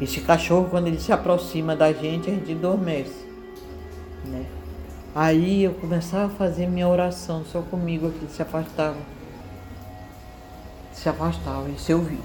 Esse 0.00 0.20
cachorro, 0.20 0.68
quando 0.68 0.88
ele 0.88 1.00
se 1.00 1.12
aproxima 1.12 1.76
da 1.76 1.92
gente, 1.92 2.28
a 2.28 2.34
gente 2.34 2.52
adormece. 2.52 3.26
Né? 4.24 4.44
Aí 5.14 5.62
eu 5.62 5.72
começava 5.74 6.26
a 6.26 6.36
fazer 6.36 6.66
minha 6.66 6.88
oração 6.88 7.44
só 7.44 7.62
comigo 7.62 8.08
aqui, 8.08 8.26
se 8.28 8.42
afastava. 8.42 8.98
Se 10.92 11.08
afastava, 11.08 11.68
isso 11.70 11.92
eu 11.92 12.02
vi. 12.02 12.20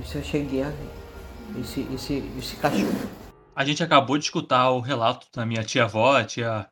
Isso 0.00 0.18
eu 0.18 0.22
cheguei 0.22 0.62
a 0.62 0.68
ver. 0.68 1.60
Esse, 1.60 1.80
esse, 1.92 2.32
esse 2.38 2.56
cachorro. 2.56 3.08
A 3.56 3.64
gente 3.64 3.82
acabou 3.82 4.18
de 4.18 4.24
escutar 4.24 4.70
o 4.70 4.80
relato 4.80 5.26
da 5.34 5.44
minha 5.46 5.64
tia-avó, 5.64 6.18
a 6.18 6.24
tia, 6.24 6.68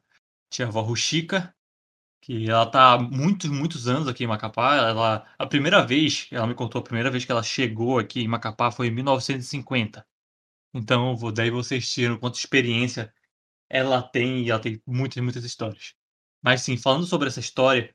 tia-avó 0.51 0.83
Ruxica, 0.83 1.53
que 2.27 2.51
ela 2.51 2.67
tá 2.67 2.95
há 2.95 2.99
muitos, 2.99 3.49
muitos 3.49 3.87
anos 3.87 4.09
aqui 4.09 4.25
em 4.25 4.27
Macapá. 4.27 4.75
Ela, 4.75 5.25
a 5.39 5.47
primeira 5.47 5.87
vez, 5.87 6.27
ela 6.33 6.45
me 6.45 6.57
contou, 6.57 6.81
a 6.81 6.83
primeira 6.83 7.09
vez 7.09 7.25
que 7.25 7.31
ela 7.31 7.43
chegou 7.43 8.01
aqui 8.01 8.23
em 8.23 8.27
Macapá 8.27 8.73
foi 8.73 8.89
em 8.89 8.91
1950. 8.91 10.05
Então, 10.75 11.17
vou, 11.17 11.31
daí 11.31 11.51
vocês 11.51 11.89
tiram 11.89 12.19
quanta 12.19 12.37
experiência 12.37 13.15
ela 13.71 14.03
tem 14.03 14.43
e 14.43 14.51
ela 14.51 14.61
tem 14.61 14.83
muitas, 14.85 15.23
muitas 15.23 15.45
histórias. 15.45 15.95
Mas 16.43 16.63
sim, 16.63 16.77
falando 16.77 17.07
sobre 17.07 17.29
essa 17.29 17.39
história, 17.39 17.95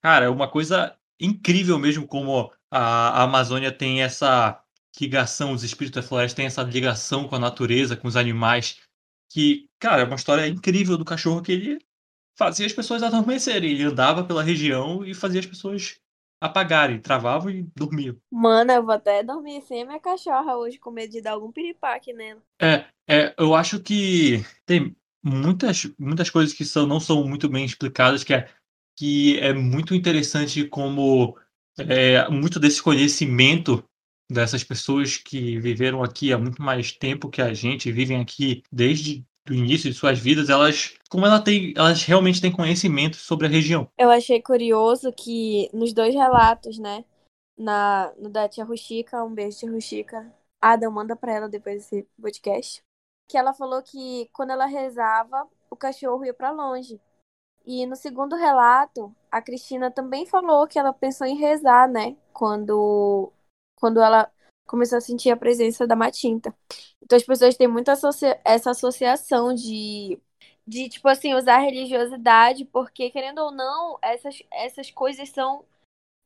cara, 0.00 0.26
é 0.26 0.28
uma 0.28 0.48
coisa 0.48 0.96
incrível 1.20 1.76
mesmo 1.76 2.06
como 2.06 2.52
a, 2.70 3.20
a 3.20 3.22
Amazônia 3.24 3.72
tem 3.72 4.02
essa 4.02 4.62
ligação, 5.00 5.52
os 5.52 5.64
espíritos 5.64 6.02
da 6.02 6.08
floresta 6.08 6.36
têm 6.36 6.46
essa 6.46 6.62
ligação 6.62 7.26
com 7.26 7.34
a 7.34 7.38
natureza, 7.40 7.96
com 7.96 8.06
os 8.06 8.16
animais, 8.16 8.80
que, 9.28 9.68
cara, 9.80 10.02
é 10.02 10.04
uma 10.04 10.16
história 10.16 10.46
incrível 10.46 10.96
do 10.96 11.04
cachorro 11.04 11.42
que 11.42 11.50
ele 11.52 11.78
fazia 12.36 12.66
as 12.66 12.72
pessoas 12.72 13.02
adormecerem. 13.02 13.70
Ele 13.72 13.84
andava 13.84 14.24
pela 14.24 14.42
região 14.42 15.04
e 15.04 15.14
fazia 15.14 15.40
as 15.40 15.46
pessoas 15.46 15.96
apagarem, 16.40 17.00
travavam 17.00 17.50
e 17.50 17.62
dormiam. 17.76 18.16
Mano, 18.30 18.72
eu 18.72 18.84
vou 18.84 18.94
até 18.94 19.22
dormir 19.22 19.62
sem 19.62 19.82
a 19.82 19.86
minha 19.86 20.00
cachorra 20.00 20.56
hoje, 20.56 20.78
com 20.78 20.90
medo 20.90 21.12
de 21.12 21.22
dar 21.22 21.32
algum 21.32 21.52
piripaque 21.52 22.12
nela. 22.12 22.42
É, 22.60 22.84
é 23.08 23.34
eu 23.38 23.54
acho 23.54 23.78
que 23.78 24.44
tem 24.66 24.96
muitas, 25.22 25.88
muitas 25.96 26.30
coisas 26.30 26.52
que 26.52 26.64
são, 26.64 26.84
não 26.84 26.98
são 26.98 27.24
muito 27.24 27.48
bem 27.48 27.64
explicadas, 27.64 28.24
que 28.24 28.34
é, 28.34 28.48
que 28.98 29.38
é 29.38 29.52
muito 29.52 29.94
interessante 29.94 30.64
como 30.64 31.38
é, 31.78 32.28
muito 32.28 32.58
desse 32.58 32.82
conhecimento 32.82 33.84
dessas 34.30 34.64
pessoas 34.64 35.16
que 35.16 35.60
viveram 35.60 36.02
aqui 36.02 36.32
há 36.32 36.38
muito 36.38 36.60
mais 36.62 36.90
tempo 36.90 37.28
que 37.28 37.42
a 37.42 37.52
gente, 37.54 37.92
vivem 37.92 38.20
aqui 38.20 38.62
desde 38.72 39.24
o 39.48 39.52
início 39.52 39.90
de 39.90 39.96
suas 39.96 40.18
vidas, 40.18 40.48
elas 40.48 40.94
como 41.08 41.26
ela 41.26 41.42
tem, 41.42 41.74
elas 41.76 42.02
realmente 42.04 42.40
têm 42.40 42.52
conhecimento 42.52 43.16
sobre 43.16 43.46
a 43.46 43.50
região. 43.50 43.88
Eu 43.98 44.10
achei 44.10 44.40
curioso 44.40 45.12
que 45.12 45.68
nos 45.72 45.92
dois 45.92 46.14
relatos, 46.14 46.78
né, 46.78 47.04
na 47.56 48.12
no 48.18 48.30
da 48.30 48.48
tia 48.48 48.64
Ruxica, 48.64 49.22
um 49.24 49.34
beijo 49.34 49.58
tia 49.58 49.70
Ruxica. 49.70 50.32
Adam 50.60 50.92
manda 50.92 51.16
para 51.16 51.32
ela 51.32 51.48
depois 51.48 51.76
desse 51.76 52.06
podcast, 52.20 52.82
que 53.28 53.36
ela 53.36 53.52
falou 53.52 53.82
que 53.82 54.28
quando 54.32 54.50
ela 54.50 54.66
rezava, 54.66 55.48
o 55.68 55.76
cachorro 55.76 56.24
ia 56.24 56.32
para 56.32 56.52
longe. 56.52 57.00
E 57.64 57.86
no 57.86 57.96
segundo 57.96 58.36
relato, 58.36 59.14
a 59.30 59.40
Cristina 59.40 59.90
também 59.90 60.26
falou 60.26 60.66
que 60.66 60.78
ela 60.78 60.92
pensou 60.92 61.26
em 61.26 61.36
rezar, 61.36 61.88
né? 61.88 62.16
Quando, 62.32 63.32
quando 63.76 64.00
ela 64.00 64.30
começou 64.66 64.98
a 64.98 65.00
sentir 65.00 65.30
a 65.30 65.36
presença 65.36 65.86
da 65.86 65.96
matinta. 65.96 66.54
Então 67.02 67.16
as 67.16 67.24
pessoas 67.24 67.56
têm 67.56 67.68
muito 67.68 67.90
associa 67.90 68.40
essa 68.44 68.70
associação 68.70 69.54
de, 69.54 70.18
de, 70.66 70.88
tipo 70.88 71.08
assim, 71.08 71.34
usar 71.34 71.56
a 71.56 71.62
religiosidade, 71.62 72.64
porque, 72.64 73.10
querendo 73.10 73.38
ou 73.40 73.52
não, 73.52 73.98
essas, 74.02 74.42
essas 74.52 74.90
coisas 74.90 75.28
são 75.30 75.64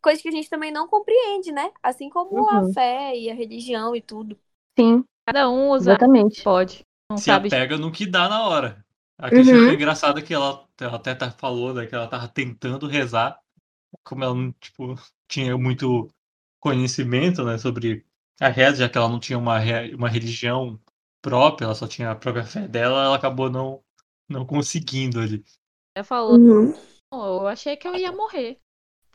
coisas 0.03 0.23
que 0.23 0.29
a 0.29 0.33
gente 0.33 0.49
também 0.49 0.71
não 0.71 0.87
compreende, 0.87 1.51
né? 1.51 1.73
Assim 1.83 2.09
como 2.09 2.43
uhum. 2.43 2.49
a 2.49 2.73
fé 2.73 3.17
e 3.17 3.31
a 3.31 3.35
religião 3.35 3.97
e 3.97 4.01
tudo. 4.01 4.39
Sim. 4.79 5.05
Cada 5.27 5.51
um 5.51 5.71
usa. 5.71 5.91
Exatamente. 5.91 6.43
Pode. 6.43 6.85
Não 7.11 7.17
Se 7.17 7.25
sabe... 7.25 7.49
apega 7.49 7.77
no 7.77 7.91
que 7.91 8.07
dá 8.07 8.29
na 8.29 8.47
hora. 8.47 8.85
A 9.19 9.31
Cristina 9.31 9.59
uhum. 9.59 9.65
foi 9.65 9.75
engraçada 9.75 10.23
que 10.23 10.35
ela, 10.35 10.65
ela 10.81 10.97
até 10.97 11.15
tá, 11.15 11.31
falou 11.31 11.73
né, 11.73 11.87
que 11.87 11.95
ela 11.95 12.07
tava 12.07 12.29
tentando 12.29 12.87
rezar, 12.87 13.41
como 14.05 14.23
ela 14.23 14.35
não 14.35 14.53
tipo, 14.53 14.95
tinha 15.27 15.57
muito 15.57 16.09
conhecimento 16.61 17.43
né, 17.43 17.57
sobre 17.57 18.05
a 18.41 18.49
reza, 18.49 18.79
já 18.79 18.89
que 18.89 18.99
ela 18.99 19.09
não 19.09 19.19
tinha 19.19 19.39
uma, 19.39 19.59
uma 19.95 20.09
religião 20.09 20.79
própria, 21.23 21.67
ela 21.67 21.75
só 21.75 21.87
tinha 21.87 22.11
a 22.11 22.15
própria 22.15 22.45
fé 22.45 22.69
dela, 22.69 23.05
ela 23.05 23.17
acabou 23.17 23.51
não, 23.51 23.83
não 24.29 24.45
conseguindo 24.45 25.21
ali. 25.21 25.45
Ela 25.95 26.05
falou, 26.05 26.39
uhum. 26.39 26.75
eu 27.13 27.47
achei 27.47 27.77
que 27.77 27.89
eu 27.89 27.95
ia 27.97 28.13
morrer. 28.13 28.59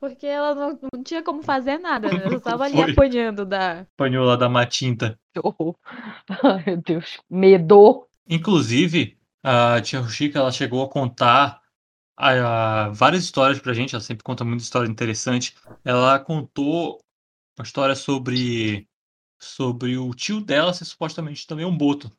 Porque 0.02 0.26
ela 0.26 0.56
não, 0.56 0.80
não 0.92 1.04
tinha 1.04 1.22
como 1.22 1.44
fazer 1.44 1.78
nada, 1.78 2.10
né? 2.10 2.26
Eu 2.26 2.42
tava 2.42 2.64
ali 2.64 2.74
Foi. 2.74 2.92
apanhando 2.92 3.46
da. 3.46 3.82
Apanhou 3.82 4.26
lá 4.26 4.36
da 4.36 4.50
matinta. 4.50 5.20
Oh. 5.44 5.76
Ai, 6.44 6.64
meu 6.66 6.78
Deus. 6.78 7.20
Medo. 7.30 8.08
Inclusive, 8.28 9.16
a 9.44 9.80
tia 9.80 10.00
Ruxica, 10.00 10.40
ela 10.40 10.52
chegou 10.52 10.84
a 10.84 10.90
contar 10.90 11.62
a, 12.18 12.86
a, 12.86 12.90
várias 12.90 13.24
histórias 13.24 13.60
pra 13.60 13.74
gente, 13.74 13.94
ela 13.94 14.04
sempre 14.04 14.24
conta 14.24 14.44
muita 14.44 14.64
história 14.64 14.90
interessante. 14.90 15.56
Ela 15.86 16.20
contou 16.20 17.00
uma 17.56 17.64
história 17.64 17.96
sobre 17.96 18.88
sobre 19.42 19.98
o 19.98 20.14
tio 20.14 20.40
dela 20.40 20.74
ser 20.74 20.86
supostamente 20.86 21.48
também 21.48 21.66
um 21.66 21.78
boto. 21.78 22.12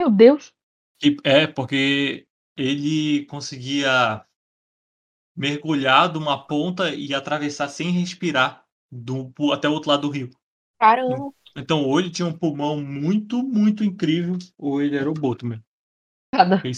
Meu 0.00 0.10
Deus! 0.10 0.52
Que, 0.98 1.16
é, 1.24 1.46
porque 1.46 2.26
ele 2.56 3.24
conseguia 3.26 4.24
mergulhar 5.36 6.10
de 6.10 6.18
uma 6.18 6.46
ponta 6.46 6.92
e 6.92 7.14
atravessar 7.14 7.68
sem 7.68 7.90
respirar 7.90 8.64
do, 8.90 9.32
até 9.52 9.68
o 9.68 9.72
outro 9.72 9.90
lado 9.90 10.02
do 10.02 10.10
rio. 10.10 10.30
Caramba! 10.80 11.32
Então, 11.56 11.84
ou 11.84 11.98
ele 11.98 12.10
tinha 12.10 12.26
um 12.26 12.36
pulmão 12.36 12.80
muito, 12.80 13.42
muito 13.42 13.84
incrível, 13.84 14.36
ou 14.56 14.82
ele 14.82 14.96
era 14.96 15.10
o 15.10 15.14
boto 15.14 15.46
mesmo. 15.46 15.64
Cada. 16.34 16.56
Ele, 16.64 16.74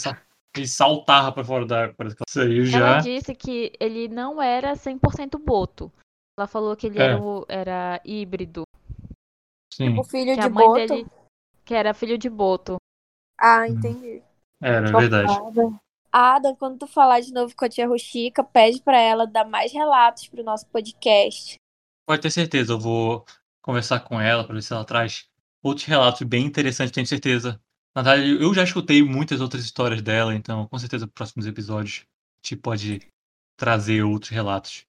ele 0.57 0.67
saltava 0.67 1.33
para 1.33 1.45
fora 1.45 1.67
da 1.67 1.85
água. 1.85 1.97
Aí 2.37 2.65
já... 2.65 2.79
Ela 2.79 2.99
disse 2.99 3.35
que 3.35 3.73
ele 3.79 4.09
não 4.09 4.41
era 4.41 4.75
100% 4.75 5.39
boto. 5.39 5.93
Ela 6.39 6.47
falou 6.47 6.77
que 6.77 6.87
ele 6.87 6.99
é. 6.99 7.03
era, 7.03 7.21
o, 7.21 7.45
era 7.49 8.01
híbrido. 8.05 8.63
Sim. 9.73 9.91
Tipo 9.91 10.05
filho 10.05 10.35
que 10.35 10.41
de 10.41 10.49
boto. 10.49 10.87
Dele, 10.87 11.07
que 11.65 11.75
era 11.75 11.95
filho 11.95 12.19
de 12.19 12.29
boto. 12.29 12.77
Ah, 13.39 13.69
entendi. 13.69 14.23
Era, 14.61 14.89
é 14.89 14.93
verdade. 14.93 15.33
Ada, 16.13 16.57
quando 16.57 16.79
tu 16.79 16.87
falar 16.87 17.21
de 17.21 17.33
novo 17.33 17.55
com 17.55 17.65
a 17.65 17.69
tia 17.69 17.87
Ruxica, 17.87 18.43
pede 18.43 18.83
para 18.83 18.99
ela 18.99 19.27
dar 19.27 19.45
mais 19.45 19.73
relatos 19.73 20.29
pro 20.29 20.43
nosso 20.43 20.67
podcast. 20.67 21.55
Pode 22.07 22.23
ter 22.23 22.31
certeza, 22.31 22.73
eu 22.73 22.81
vou 22.81 23.25
conversar 23.63 24.01
com 24.01 24.21
ela 24.21 24.45
para 24.45 24.55
ver 24.55 24.63
se 24.63 24.73
ela 24.73 24.85
traz 24.85 25.29
outros 25.63 25.87
relatos 25.87 26.23
bem 26.23 26.45
interessantes, 26.45 26.93
tenho 26.93 27.07
certeza. 27.07 27.61
Natália, 27.95 28.25
eu 28.25 28.53
já 28.53 28.65
escutei 28.65 29.03
muitas 29.03 29.41
outras 29.41 29.65
histórias 29.65 30.03
dela, 30.03 30.35
então 30.35 30.67
com 30.67 30.79
certeza 30.79 31.07
nos 31.07 31.15
próximos 31.15 31.47
episódios 31.47 32.05
a 32.43 32.47
gente 32.47 32.61
pode 32.61 33.01
trazer 33.57 34.03
outros 34.03 34.31
relatos. 34.31 34.85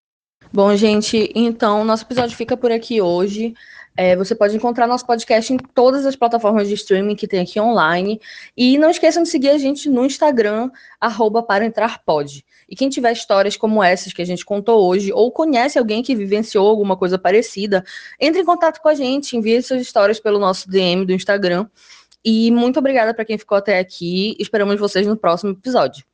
Bom, 0.54 0.76
gente, 0.76 1.32
então 1.34 1.86
nosso 1.86 2.04
episódio 2.04 2.36
fica 2.36 2.58
por 2.58 2.72
aqui 2.72 3.02
hoje. 3.02 3.54
É, 3.96 4.16
você 4.16 4.34
pode 4.34 4.56
encontrar 4.56 4.88
nosso 4.88 5.06
podcast 5.06 5.52
em 5.52 5.58
todas 5.58 6.06
as 6.06 6.16
plataformas 6.16 6.68
de 6.68 6.74
streaming 6.76 7.16
que 7.16 7.28
tem 7.28 7.42
aqui 7.42 7.60
online. 7.60 8.20
E 8.56 8.78
não 8.78 8.90
esqueçam 8.90 9.24
de 9.24 9.30
seguir 9.30 9.50
a 9.50 9.58
gente 9.58 9.90
no 9.90 10.06
Instagram, 10.06 10.70
arroba 11.00 11.44
para 11.44 11.66
entrar 11.66 12.04
pode. 12.04 12.46
E 12.70 12.76
quem 12.76 12.90
tiver 12.90 13.12
histórias 13.12 13.58
como 13.58 13.84
essas 13.84 14.14
que 14.14 14.22
a 14.22 14.26
gente 14.26 14.46
contou 14.46 14.88
hoje, 14.88 15.12
ou 15.12 15.32
conhece 15.32 15.78
alguém 15.78 16.02
que 16.02 16.16
vivenciou 16.16 16.68
alguma 16.68 16.96
coisa 16.96 17.20
parecida, 17.20 17.84
entre 18.20 18.42
em 18.42 18.46
contato 18.46 18.82
com 18.82 18.88
a 18.88 18.96
gente, 18.96 19.36
envie 19.36 19.62
suas 19.62 19.82
histórias 19.82 20.20
pelo 20.20 20.40
nosso 20.40 20.70
DM 20.70 21.06
do 21.06 21.12
Instagram. 21.12 21.68
E 22.24 22.50
muito 22.52 22.80
obrigada 22.80 23.14
para 23.14 23.26
quem 23.26 23.38
ficou 23.38 23.58
até 23.58 23.80
aqui. 23.80 24.36
Esperamos 24.40 24.80
vocês 24.80 25.06
no 25.06 25.18
próximo 25.18 25.52
episódio. 25.52 26.06